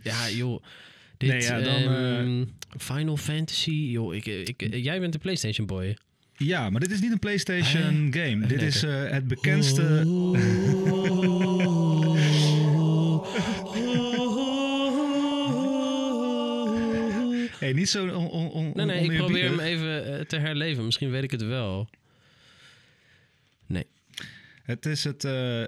ja, 0.03 0.29
joh. 0.31 0.63
Dit, 1.17 1.29
Nee, 1.31 1.41
ja, 1.41 1.61
dan, 1.61 1.95
ehm, 1.95 2.45
Final 2.79 3.17
Fantasy, 3.17 3.71
joh. 3.71 4.15
Ik, 4.15 4.27
ik, 4.27 4.75
jij 4.75 5.01
bent 5.01 5.13
de 5.13 5.19
PlayStation 5.19 5.67
boy. 5.67 5.97
Ja, 6.37 6.71
maar 6.71 6.81
dit 6.81 6.91
is 6.91 7.01
niet 7.01 7.13
een 7.13 7.19
PlayStation 7.19 8.13
game. 8.13 8.47
Dit 8.47 8.63
is 8.63 8.83
eh, 8.83 9.09
het 9.09 9.29
bekendste. 9.29 10.05
Hey, 17.59 17.73
niet 17.73 17.89
zo 17.89 18.09
on, 18.09 18.29
on, 18.31 18.51
on, 18.51 18.73
Nee, 18.75 18.87
nee, 18.87 19.11
ik 19.11 19.17
probeer 19.17 19.45
hem 19.45 19.61
even 19.61 20.19
eh, 20.19 20.25
te 20.25 20.37
herleven. 20.37 20.85
Misschien 20.85 21.11
weet 21.11 21.23
ik 21.23 21.31
het 21.31 21.43
wel. 21.43 21.89
Nee. 23.67 23.87
Het 24.63 24.87
is 24.87 25.05
het, 25.05 25.25
eh, 25.25 25.63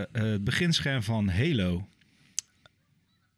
eh, 0.00 0.06
het 0.12 0.44
beginscherm 0.44 1.02
van 1.02 1.28
Halo. 1.28 1.88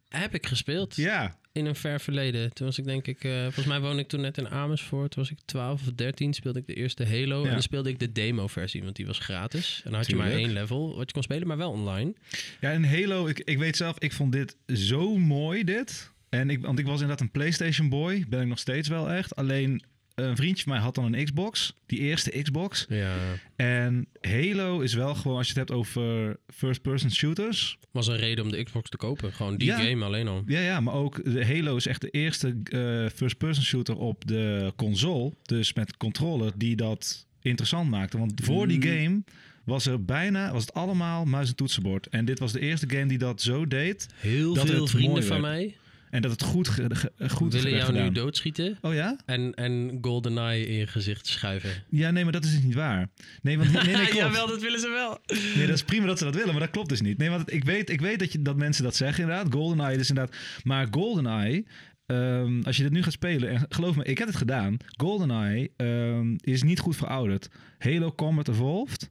Heb 0.08 0.34
ik 0.34 0.46
gespeeld 0.46 0.96
Ja, 0.96 1.36
in 1.52 1.66
een 1.66 1.74
ver 1.74 2.00
verleden. 2.00 2.52
Toen 2.52 2.66
was 2.66 2.78
ik 2.78 2.84
denk 2.84 3.06
ik... 3.06 3.24
eh, 3.24 3.42
volgens 3.42 3.66
mij 3.66 3.80
woonde 3.80 4.02
ik 4.02 4.08
toen 4.08 4.20
net 4.20 4.38
in 4.38 4.48
Amersfoort. 4.48 5.10
Toen 5.10 5.22
was 5.22 5.32
ik 5.32 5.38
12 5.44 5.80
of 5.80 5.92
13. 5.94 6.32
Speelde 6.32 6.58
ik 6.58 6.66
de 6.66 6.74
eerste 6.74 7.06
Halo. 7.06 7.40
Ja. 7.40 7.46
En 7.46 7.52
dan 7.52 7.62
speelde 7.62 7.90
ik 7.90 7.98
de 7.98 8.12
demo-versie. 8.12 8.82
Want 8.82 8.96
die 8.96 9.06
was 9.06 9.18
gratis. 9.18 9.80
En 9.84 9.90
dan 9.90 10.00
had 10.00 10.08
je 10.10 10.16
maar 10.16 10.30
één 10.30 10.52
level 10.52 10.96
wat 10.96 11.06
je 11.06 11.12
kon 11.12 11.22
spelen. 11.22 11.46
Maar 11.46 11.56
wel 11.56 11.70
online. 11.70 12.14
ja 12.60 12.72
en 12.72 12.84
Halo, 12.84 13.26
ik, 13.26 13.38
ik 13.40 13.58
weet 13.58 13.76
zelf, 13.76 13.98
ik 13.98 14.12
vond 14.12 14.32
dit 14.32 14.56
zo 14.66 15.16
mooi, 15.16 15.64
dit. 15.64 16.10
En 16.28 16.50
ik, 16.50 16.60
want 16.60 16.78
ik 16.78 16.84
was 16.84 16.94
inderdaad 17.00 17.20
een 17.20 17.30
PlayStation 17.30 17.88
boy. 17.88 18.24
Ben 18.28 18.40
ik 18.40 18.48
nog 18.48 18.58
steeds 18.58 18.88
wel 18.88 19.10
echt. 19.10 19.36
Alleen 19.36 19.82
een 20.14 20.36
vriendje 20.36 20.62
van 20.64 20.72
mij 20.72 20.82
had 20.82 20.94
dan 20.94 21.12
een 21.12 21.24
Xbox. 21.24 21.74
Die 21.86 21.98
eerste 21.98 22.42
Xbox. 22.42 22.86
Ja. 22.88 23.14
En 23.56 24.06
Halo 24.20 24.80
is 24.80 24.94
wel 24.94 25.14
gewoon, 25.14 25.36
als 25.36 25.46
je 25.48 25.58
het 25.58 25.68
hebt 25.68 25.78
over 25.80 26.36
first-person 26.54 27.10
shooters. 27.10 27.78
Was 27.90 28.06
een 28.06 28.16
reden 28.16 28.44
om 28.44 28.50
de 28.50 28.62
Xbox 28.62 28.90
te 28.90 28.96
kopen. 28.96 29.32
Gewoon 29.32 29.56
die 29.56 29.68
Ja. 29.68 29.78
game 29.78 30.04
alleen 30.04 30.28
al. 30.28 30.42
Ja, 30.46 30.60
ja, 30.60 30.80
maar 30.80 30.94
ook 30.94 31.24
de 31.24 31.46
Halo 31.46 31.76
is 31.76 31.86
echt 31.86 32.00
de 32.00 32.10
eerste 32.10 32.56
eh, 32.64 33.06
first-person 33.16 33.64
shooter 33.64 33.96
op 33.96 34.26
de 34.26 34.72
console. 34.76 35.32
Dus 35.42 35.72
met 35.72 35.96
controller 35.96 36.52
die 36.56 36.76
dat 36.76 37.26
interessant 37.40 37.90
maakte. 37.90 38.18
Want 38.18 38.32
voor 38.44 38.68
die 38.68 38.82
game 38.82 39.22
was 39.64 39.86
er 39.86 40.04
bijna, 40.04 40.52
was 40.52 40.62
het 40.62 40.74
allemaal 40.74 41.24
muis 41.24 41.48
en 41.48 41.56
toetsenbord. 41.56 42.06
En 42.06 42.24
dit 42.24 42.38
was 42.38 42.52
de 42.52 42.60
eerste 42.60 42.88
game 42.90 43.06
die 43.06 43.18
dat 43.18 43.42
zo 43.42 43.66
deed. 43.66 44.08
Heel 44.16 44.54
Dat 44.54 44.66
veel 44.66 44.86
vrienden 44.86 45.24
van 45.24 45.40
mij 45.40 45.76
En 46.12 46.22
dat 46.22 46.30
het 46.30 46.42
goed, 46.42 46.68
ge- 46.68 47.12
goed 47.28 47.52
willen 47.52 47.70
jou 47.76 47.92
nu 47.92 48.10
doodschieten. 48.10 48.78
Oh 48.80 48.94
ja? 48.94 49.16
En, 49.26 49.54
en 49.54 49.98
GoldenEye 50.00 50.66
in 50.66 50.74
je 50.76 50.86
gezicht 50.86 51.26
schuiven. 51.26 51.70
Ja, 51.88 52.10
nee, 52.10 52.22
maar 52.22 52.32
dat 52.32 52.44
is 52.44 52.50
dus 52.50 52.62
niet 52.62 52.74
waar. 52.74 53.08
Nee, 53.42 53.58
want 53.58 53.72
nee, 53.72 53.82
nee, 53.82 53.94
klopt. 54.06 54.12
Jawel, 54.16 54.46
dat 54.46 54.60
willen 54.60 54.80
ze 54.80 54.88
wel. 54.88 55.18
Nee, 55.56 55.66
dat 55.66 55.74
is 55.74 55.82
prima 55.82 56.06
dat 56.06 56.18
ze 56.18 56.24
dat 56.24 56.34
willen, 56.34 56.50
maar 56.50 56.60
dat 56.60 56.70
klopt 56.70 56.88
dus 56.88 57.00
niet. 57.00 57.18
Nee, 57.18 57.30
want 57.30 57.52
ik 57.52 57.64
weet, 57.64 57.90
ik 57.90 58.00
weet 58.00 58.18
dat, 58.18 58.32
je, 58.32 58.42
dat 58.42 58.56
mensen 58.56 58.84
dat 58.84 58.96
zeggen 58.96 59.22
inderdaad. 59.22 59.52
GoldenEye 59.52 59.98
is 59.98 60.08
inderdaad... 60.08 60.36
Maar 60.62 60.86
GoldenEye, 60.90 61.64
ehm, 62.06 62.62
als 62.62 62.76
je 62.76 62.82
dit 62.82 62.92
nu 62.92 63.02
gaat 63.02 63.12
spelen... 63.12 63.48
En 63.50 63.66
geloof 63.68 63.96
me, 63.96 64.04
ik 64.04 64.18
heb 64.18 64.26
het 64.28 64.36
gedaan. 64.36 64.76
GoldenEye 64.96 65.70
ehm, 65.76 66.34
is 66.40 66.62
niet 66.62 66.78
goed 66.80 66.96
verouderd. 66.96 67.48
Halo 67.78 68.12
Combat 68.14 68.48
Evolved 68.48 69.10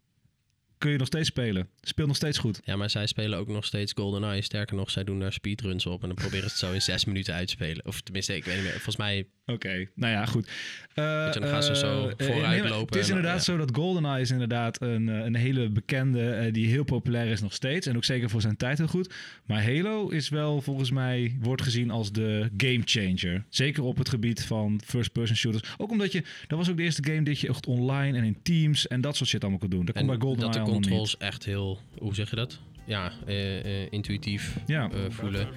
kun 0.82 0.92
je 0.92 0.98
nog 0.98 1.08
steeds 1.08 1.28
spelen. 1.28 1.68
Speelt 1.82 2.08
nog 2.08 2.16
steeds 2.16 2.38
goed. 2.38 2.60
Ja, 2.64 2.76
maar 2.76 2.90
zij 2.90 3.08
spelen 3.08 3.40
ook 3.40 3.48
nog 3.48 3.66
steeds 3.66 3.94
GoldenEye. 3.94 4.42
Sterker 4.42 4.76
nog, 4.76 4.92
zij 4.92 5.04
doen 5.04 5.20
daar 5.20 5.34
speedruns 5.34 5.86
op. 5.86 6.02
En 6.02 6.08
dan 6.08 6.16
proberen 6.16 6.50
ze 6.50 6.56
het 6.56 6.58
zo 6.58 6.72
in 6.72 6.82
zes 6.82 7.06
minuten 7.06 7.34
uit 7.34 7.48
te 7.48 7.54
spelen. 7.54 7.86
Of 7.86 8.02
tenminste, 8.02 8.36
ik 8.36 8.46
weet 8.46 8.56
niet 8.56 8.64
meer. 8.64 8.74
Volgens 8.74 8.98
mij... 8.98 9.28
Oké, 9.46 9.88
nou 9.96 10.14
ja, 10.14 10.26
goed. 10.26 10.48
Eh, 10.94 11.30
je, 11.34 11.40
dan 11.40 11.50
gaan 11.50 11.64
ze 11.64 11.76
zo 11.76 12.08
eh, 12.08 12.28
vooruit 12.28 12.48
nee, 12.48 12.62
maar 12.62 12.70
lopen 12.70 12.96
Het 12.96 13.04
is 13.04 13.10
inderdaad 13.10 13.38
ja. 13.38 13.44
zo 13.44 13.58
dat 13.58 13.70
GoldenEye 13.74 14.22
is 14.22 14.32
inderdaad 14.32 14.82
een, 14.82 15.10
eh, 15.10 15.26
een 15.26 15.36
hele 15.36 15.70
bekende... 15.70 16.30
eh, 16.30 16.54
die 16.54 16.68
heel 16.68 16.84
populair 16.84 17.28
is 17.28 17.42
nog 17.42 17.54
steeds. 17.54 17.88
En 17.88 17.96
ook 17.96 18.04
zeker 18.04 18.30
voor 18.30 18.42
zijn 18.42 18.58
tijd 18.58 18.78
heel 18.78 18.88
goed. 18.88 19.14
Maar 19.46 19.64
Halo 19.64 20.08
is 20.08 20.30
wel 20.30 20.62
volgens 20.62 20.92
mij... 20.92 21.38
wordt 21.42 21.62
gezien 21.62 21.92
als 21.92 22.12
de 22.12 22.50
game 22.58 22.82
changer. 22.86 23.46
Zeker 23.50 23.84
op 23.84 23.98
het 23.98 24.10
gebied 24.10 24.44
van 24.44 24.82
first-person 24.86 25.36
shooters. 25.36 25.74
Ook 25.78 25.92
omdat 25.92 26.12
je... 26.12 26.24
Dat 26.48 26.58
was 26.58 26.70
ook 26.70 26.78
de 26.78 26.84
eerste 26.84 27.04
game 27.04 27.24
dat 27.24 27.40
je 27.40 27.48
echt 27.48 27.68
online 27.68 28.18
en 28.18 28.24
in 28.24 28.38
teams... 28.44 28.88
en 28.88 29.02
dat 29.02 29.16
soort 29.16 29.30
shit 29.30 29.42
allemaal 29.42 29.60
kon 29.60 29.70
doen. 29.70 29.86
Dat 29.86 29.96
En 29.96 30.06
bij 30.06 30.18
GoldenEye 30.20 30.71
niet. 30.72 30.82
controls 30.88 31.18
echt 31.18 31.46
heel... 31.46 31.80
Hoe 31.98 32.16
zeg 32.16 32.30
je 32.30 32.36
dat? 32.36 32.60
Ja, 32.86 33.12
eh, 33.26 33.84
eh, 33.84 33.88
intuïtief 33.92 34.58
Ja. 34.66 34.90
eh, 34.92 35.00
voelen. 35.10 35.48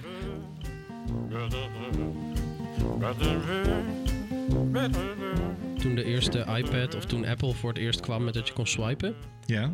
Toen 5.79 5.95
de 5.95 6.03
eerste 6.03 6.39
iPad 6.39 6.95
of 6.95 7.05
toen 7.05 7.25
Apple 7.25 7.53
voor 7.53 7.69
het 7.69 7.77
eerst 7.79 7.99
kwam 7.99 8.23
met 8.23 8.33
dat 8.33 8.47
je 8.47 8.53
kon 8.53 8.67
swipen. 8.67 9.15
Ja. 9.45 9.73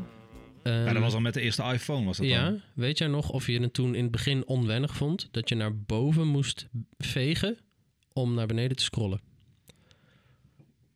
ehm, 0.64 0.86
ja, 0.86 0.94
dat 0.94 1.02
was 1.02 1.14
al 1.14 1.20
met 1.22 1.34
de 1.34 1.42
eerste 1.42 1.64
iPhone 1.64 2.06
was 2.06 2.18
dat 2.18 2.26
ja, 2.26 2.44
dan. 2.50 2.62
weet 2.74 2.98
jij 2.98 3.08
nog 3.08 3.30
of 3.30 3.48
je 3.48 3.60
het 3.62 3.74
toen 3.74 3.96
in 3.96 4.02
het 4.04 4.12
begin 4.12 4.48
onwennig 4.48 4.96
vond 4.96 5.28
dat 5.32 5.50
je 5.50 5.56
naar 5.56 5.78
boven 5.78 6.28
moest 6.28 6.68
vegen 6.98 7.58
om 8.14 8.34
naar 8.34 8.48
beneden 8.48 8.78
te 8.78 8.84
scrollen? 8.84 9.20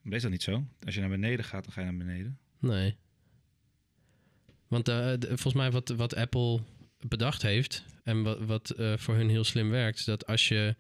Is 0.09 0.21
dat 0.21 0.31
niet 0.31 0.43
zo? 0.43 0.63
Als 0.85 0.93
je 0.95 0.99
naar 0.99 1.09
beneden 1.09 1.45
gaat, 1.45 1.63
dan 1.63 1.73
ga 1.73 1.81
je 1.81 1.87
naar 1.87 1.97
beneden. 1.97 2.37
Nee. 2.59 2.95
Want 4.75 4.87
eh, 4.87 5.27
volgens 5.27 5.53
mij 5.53 5.71
wat, 5.71 5.89
wat 5.89 6.15
Apple 6.15 6.59
bedacht 6.99 7.41
heeft 7.41 7.83
en 8.03 8.23
wat, 8.23 8.37
wat 8.45 8.69
eh, 8.69 8.93
voor 8.97 9.15
hun 9.15 9.29
heel 9.29 9.43
slim 9.43 9.69
werkt, 9.69 9.99
is 9.99 10.05
dat 10.05 10.27
als 10.27 10.47
je, 10.47 10.75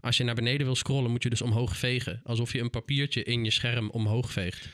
als 0.00 0.16
je 0.16 0.24
naar 0.24 0.34
beneden 0.34 0.66
wil 0.66 0.74
scrollen, 0.74 1.10
moet 1.10 1.22
je 1.22 1.30
dus 1.30 1.42
omhoog 1.42 1.76
vegen. 1.76 2.20
Alsof 2.24 2.52
je 2.52 2.60
een 2.60 2.70
papiertje 2.70 3.22
in 3.22 3.44
je 3.44 3.50
scherm 3.50 3.90
omhoog 3.90 4.32
veegt. 4.32 4.68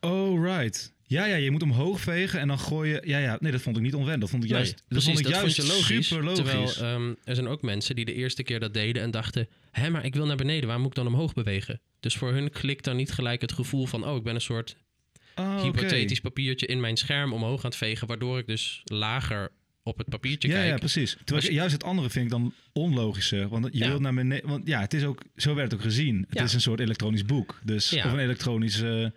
Oh, 0.00 0.44
right. 0.44 0.92
Ja, 1.02 1.24
ja, 1.24 1.36
je 1.36 1.50
moet 1.50 1.62
omhoog 1.62 2.00
vegen 2.00 2.40
en 2.40 2.48
dan 2.48 2.58
gooi 2.58 2.90
je... 2.90 3.02
Ja, 3.04 3.18
ja, 3.18 3.36
nee, 3.40 3.52
dat 3.52 3.60
vond 3.60 3.76
ik 3.76 3.82
niet 3.82 3.94
onwennig. 3.94 4.20
Dat 4.20 4.30
vond 4.30 4.44
ik 4.44 4.50
juist, 4.50 4.72
Nee, 4.72 4.82
dat 4.88 5.02
vond 5.02 5.18
ik 5.18 5.24
dat 5.24 5.32
juist 5.32 5.56
vond 5.56 5.68
logisch. 5.68 6.08
super 6.08 6.24
logisch. 6.24 6.44
Terwijl 6.44 6.94
ehm, 6.94 7.14
er 7.24 7.34
zijn 7.34 7.48
ook 7.48 7.62
mensen 7.62 7.96
die 7.96 8.04
de 8.04 8.14
eerste 8.14 8.42
keer 8.42 8.60
dat 8.60 8.74
deden 8.74 9.02
en 9.02 9.10
dachten... 9.10 9.48
hé, 9.70 9.90
maar 9.90 10.04
ik 10.04 10.14
wil 10.14 10.26
naar 10.26 10.36
beneden, 10.36 10.68
waar 10.68 10.78
moet 10.78 10.88
ik 10.88 10.94
dan 10.94 11.06
omhoog 11.06 11.32
bewegen? 11.32 11.80
Dus 12.00 12.16
voor 12.16 12.32
hun 12.32 12.50
klikt 12.50 12.84
dan 12.84 12.96
niet 12.96 13.12
gelijk 13.12 13.40
het 13.40 13.52
gevoel 13.52 13.86
van... 13.86 14.06
oh, 14.06 14.16
ik 14.16 14.22
ben 14.22 14.34
een 14.34 14.40
soort 14.40 14.76
Oh, 15.40 15.62
hypothetisch 15.62 16.20
papiertje 16.20 16.66
in 16.66 16.80
mijn 16.80 16.96
scherm 16.96 17.32
omhoog 17.32 17.58
aan 17.64 17.70
het 17.70 17.76
vegen... 17.78 18.06
waardoor 18.06 18.38
ik 18.38 18.46
dus 18.46 18.80
lager 18.84 19.50
op 19.82 19.98
het 19.98 20.08
papiertje 20.08 20.48
Ja, 20.48 20.54
kijk. 20.54 20.68
ja, 20.68 20.76
precies. 20.76 21.16
Terwijl 21.24 21.46
je- 21.46 21.52
juist 21.52 21.72
het 21.72 21.84
andere 21.84 22.10
vind 22.10 22.24
ik 22.24 22.30
dan 22.30 22.54
onlogischer. 22.72 23.48
Want 23.48 23.68
je 23.72 23.78
Ja. 23.78 23.88
wilt 23.88 24.00
naar 24.00 24.14
beneden... 24.14 24.48
Want 24.48 24.66
ja, 24.66 24.80
het 24.80 24.94
is 24.94 25.04
ook... 25.04 25.22
Zo 25.36 25.54
werd 25.54 25.70
het 25.70 25.80
ook 25.80 25.86
gezien. 25.86 26.24
Het 26.28 26.38
Ja. 26.38 26.44
is 26.44 26.52
een 26.54 26.60
soort 26.60 26.80
elektronisch 26.80 27.24
boek. 27.24 27.60
Dus. 27.64 27.92
Of 27.92 28.04
een 28.04 28.18
elektronisch 28.18 28.80
eh, 28.82 29.04
eh, 29.04 29.10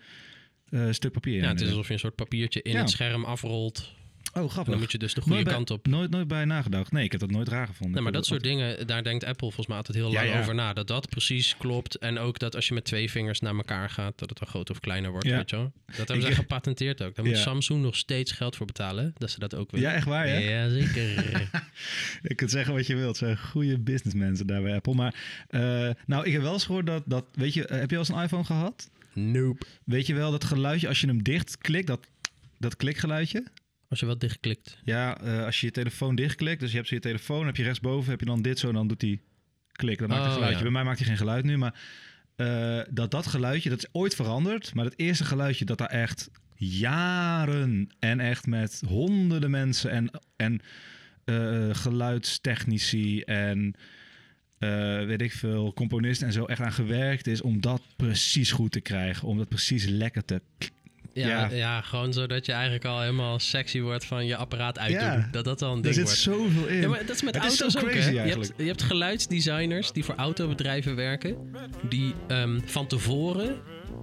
stuk 0.90 1.12
papier. 1.12 1.42
Ja, 1.42 1.48
het 1.48 1.62
is 1.62 1.68
alsof 1.70 1.88
je 1.88 1.94
een 1.94 2.00
soort 2.00 2.16
papiertje 2.16 2.62
in 2.62 2.76
het 2.76 2.90
scherm 2.90 3.24
afrolt. 3.24 3.94
Oh, 4.34 4.50
grappig. 4.50 4.72
dan 4.74 4.80
moet 4.82 4.92
je 4.92 4.98
dus 4.98 5.14
de 5.14 5.22
goede 5.22 5.44
bij, 5.44 5.54
kant 5.54 5.72
op. 5.72 5.88
Nooit, 5.88 6.10
nooit 6.10 6.28
bij 6.28 6.46
nagedacht. 6.46 6.92
Nee, 6.92 7.04
ik 7.04 7.12
heb 7.12 7.20
dat 7.22 7.32
nooit 7.32 7.48
raar 7.48 7.68
gevonden. 7.68 7.94
Nee, 7.96 8.04
maar 8.04 8.12
dat 8.12 8.26
soort 8.26 8.44
dingen, 8.44 8.88
daar 8.88 9.04
denkt 9.04 9.24
Apple 9.24 9.48
volgens 9.48 9.68
mij 9.68 9.78
altijd 9.78 9.98
heel 9.98 10.12
Ja, 10.12 10.20
lang 10.24 10.34
ja. 10.34 10.40
over 10.40 10.56
na. 10.56 10.74
Dat 10.74 10.88
dat 10.88 11.10
precies 11.10 11.58
klopt. 11.58 11.98
En 11.98 12.18
ook 12.20 12.40
dat 12.40 12.56
als 12.56 12.68
je 12.68 12.74
met 12.74 12.86
twee 12.86 13.12
vingers 13.12 13.40
naar 13.40 13.56
elkaar 13.56 13.90
gaat, 13.90 14.20
dat 14.20 14.30
het 14.30 14.38
dan 14.40 14.48
groter 14.48 14.74
of 14.76 14.80
kleiner 14.82 15.12
wordt. 15.12 15.26
Ja. 15.28 15.36
Weet 15.38 15.50
je 15.50 15.56
wel? 15.56 15.72
Dat 15.86 15.96
hebben 15.98 16.16
Ik- 16.18 16.26
ze 16.26 16.32
gepatenteerd 16.34 17.02
ook. 17.02 17.16
Daar 17.16 17.26
moet. 17.26 17.38
Samsung 17.38 17.82
nog 17.82 17.96
steeds 17.96 18.32
geld 18.32 18.56
voor 18.56 18.66
betalen. 18.66 19.14
Dat 19.18 19.32
ze 19.32 19.40
dat 19.40 19.56
ook 19.56 19.72
willen. 19.72 19.90
Ja, 19.90 19.96
echt 19.96 20.06
waar, 20.06 20.28
ja? 20.28 20.38
Ja, 20.38 20.70
zeker. 20.70 21.04
Je 22.30 22.36
kunt 22.36 22.52
zeggen 22.52 22.74
wat 22.74 22.88
je 22.88 22.96
wilt. 22.96 23.18
Zijn 23.18 23.38
goede 23.38 23.80
businessmensen 23.80 24.48
daar 24.48 24.62
bij 24.62 24.76
Apple. 24.76 24.94
Maar, 24.94 25.16
eh, 25.50 25.90
nou, 26.06 26.26
ik 26.26 26.32
heb 26.34 26.42
wel 26.42 26.54
eens 26.54 26.66
gehoord 26.66 26.86
dat, 26.86 27.04
dat... 27.06 27.26
Weet 27.34 27.54
je, 27.54 27.66
eh, 27.68 27.80
heb 27.80 27.90
je 27.90 27.96
wel 27.96 28.06
eens 28.06 28.16
een 28.18 28.24
iPhone 28.24 28.44
gehad? 28.44 28.90
Nope. 29.14 29.66
Weet 29.84 30.08
je 30.08 30.14
wel 30.14 30.32
dat 30.32 30.44
geluidje 30.44 30.88
als 30.88 31.02
je 31.02 31.08
hem 31.08 31.24
dicht 31.24 31.58
klikt, 31.58 31.88
dat, 31.88 32.08
dat 32.58 32.76
klikgeluidje? 32.76 33.44
Als 33.94 34.02
je 34.02 34.08
wel 34.08 34.18
dichtklikt. 34.18 34.78
Ja, 34.84 35.18
eh, 35.22 35.46
als 35.46 35.60
je 35.60 35.66
je 35.66 35.72
telefoon 35.72 36.16
dichtklikt, 36.16 36.60
dus 36.60 36.70
je 36.70 36.76
hebt 36.76 36.88
zo 36.88 36.96
je 36.96 37.02
telefoon, 37.02 37.46
heb 37.46 37.56
je 37.56 37.64
rechtsboven, 37.64 38.12
heb 38.12 38.20
je 38.20 38.26
dan 38.26 38.42
dit 38.42 38.60
zo, 38.60 38.72
dan 38.72 38.88
doet 38.88 39.02
hij 39.02 39.20
klik. 39.72 40.00
Dan 40.00 40.08
maakt 40.10 40.20
hij 40.22 40.30
Oh, 40.30 40.34
geluidje. 40.34 40.58
ja. 40.58 40.64
Bij 40.64 40.72
mij 40.74 40.84
maakt 40.84 40.98
hij 41.00 41.08
geen 41.08 41.18
geluid 41.18 41.44
nu, 41.44 41.58
maar 41.58 41.80
eh, 42.36 42.80
dat 42.90 43.12
dat 43.12 43.28
geluidje, 43.28 43.70
dat 43.70 43.78
is 43.78 43.88
ooit 43.92 44.16
veranderd. 44.16 44.74
Maar 44.74 44.86
het 44.86 45.00
eerste 45.00 45.26
geluidje 45.26 45.66
dat 45.66 45.78
daar 45.78 45.90
echt 45.90 46.30
jaren 46.56 47.90
en 48.00 48.20
echt 48.20 48.48
met 48.48 48.82
honderden 48.88 49.50
mensen 49.50 49.92
en, 49.92 50.22
en 50.36 50.62
eh, 51.26 51.76
geluidstechnici 51.76 53.22
en 53.22 53.76
weet 55.08 55.22
ik 55.22 55.32
veel, 55.32 55.74
componisten 55.74 56.28
en 56.28 56.34
zo 56.34 56.46
echt 56.46 56.62
aan 56.62 56.74
gewerkt 56.74 57.28
is 57.28 57.42
om 57.42 57.62
dat 57.62 57.82
precies 57.96 58.52
goed 58.52 58.72
te 58.72 58.82
krijgen. 58.82 59.28
Om 59.28 59.38
dat 59.38 59.50
precies 59.50 59.86
lekker 59.86 60.26
te 60.26 60.42
Ja, 61.14 61.28
Ja. 61.28 61.50
ja. 61.52 61.82
gewoon 61.82 62.14
zodat 62.14 62.46
je 62.46 62.52
eigenlijk 62.52 62.86
al 62.86 63.00
helemaal 63.00 63.40
sexy 63.40 63.82
wordt 63.82 64.06
van 64.06 64.26
je 64.26 64.36
apparaat 64.36 64.80
uitdoen. 64.80 65.02
Ja. 65.04 65.28
Dat 65.32 65.44
dat 65.46 65.60
dan 65.60 65.72
een 65.72 65.78
Er 65.78 65.82
ding 65.84 65.94
zit 65.96 66.04
wordt. 66.04 66.20
zoveel 66.20 66.68
in. 66.68 66.82
Ja, 66.82 66.88
maar 66.88 67.06
dat 67.06 67.16
is 67.16 67.22
met 67.24 67.36
Het 67.36 67.44
is 67.46 67.58
zo 67.58 67.64
auto's 67.64 67.84
ook, 67.84 67.90
crazy 67.90 68.00
hè? 68.06 68.10
Je 68.12 68.18
hebt, 68.18 68.28
eigenlijk. 68.28 68.60
je 68.60 68.66
hebt 68.68 68.82
geluidsdesigners 68.82 69.92
die 69.92 70.04
voor 70.06 70.16
autobedrijven 70.16 70.96
werken. 70.96 71.36
Die 71.90 72.14
ehm, 72.28 72.60
van 72.66 72.88
tevoren 72.88 73.56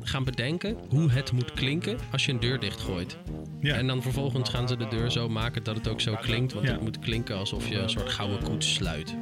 gaan 0.02 0.24
bedenken 0.24 0.76
hoe 0.88 1.10
het 1.10 1.32
moet 1.32 1.52
klinken 1.52 1.98
als 2.12 2.24
je 2.26 2.32
een 2.32 2.40
deur 2.40 2.58
dichtgooit. 2.58 3.16
Ja. 3.60 3.74
En 3.74 3.86
dan 3.86 4.02
vervolgens 4.02 4.50
gaan 4.50 4.68
ze 4.68 4.76
de 4.76 4.88
deur 4.88 5.10
zo 5.10 5.28
maken 5.28 5.62
dat 5.64 5.76
het 5.76 5.88
ook 5.88 6.00
zo 6.00 6.14
klinkt. 6.20 6.52
Want 6.52 6.66
Ja. 6.66 6.72
het 6.72 6.80
moet 6.80 6.98
klinken 6.98 7.36
alsof 7.36 7.68
je 7.68 7.78
een 7.78 7.90
soort 7.90 8.08
gouden 8.08 8.42
koets 8.42 8.74
sluit. 8.74 9.14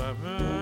la 0.00 0.14
main. 0.14 0.59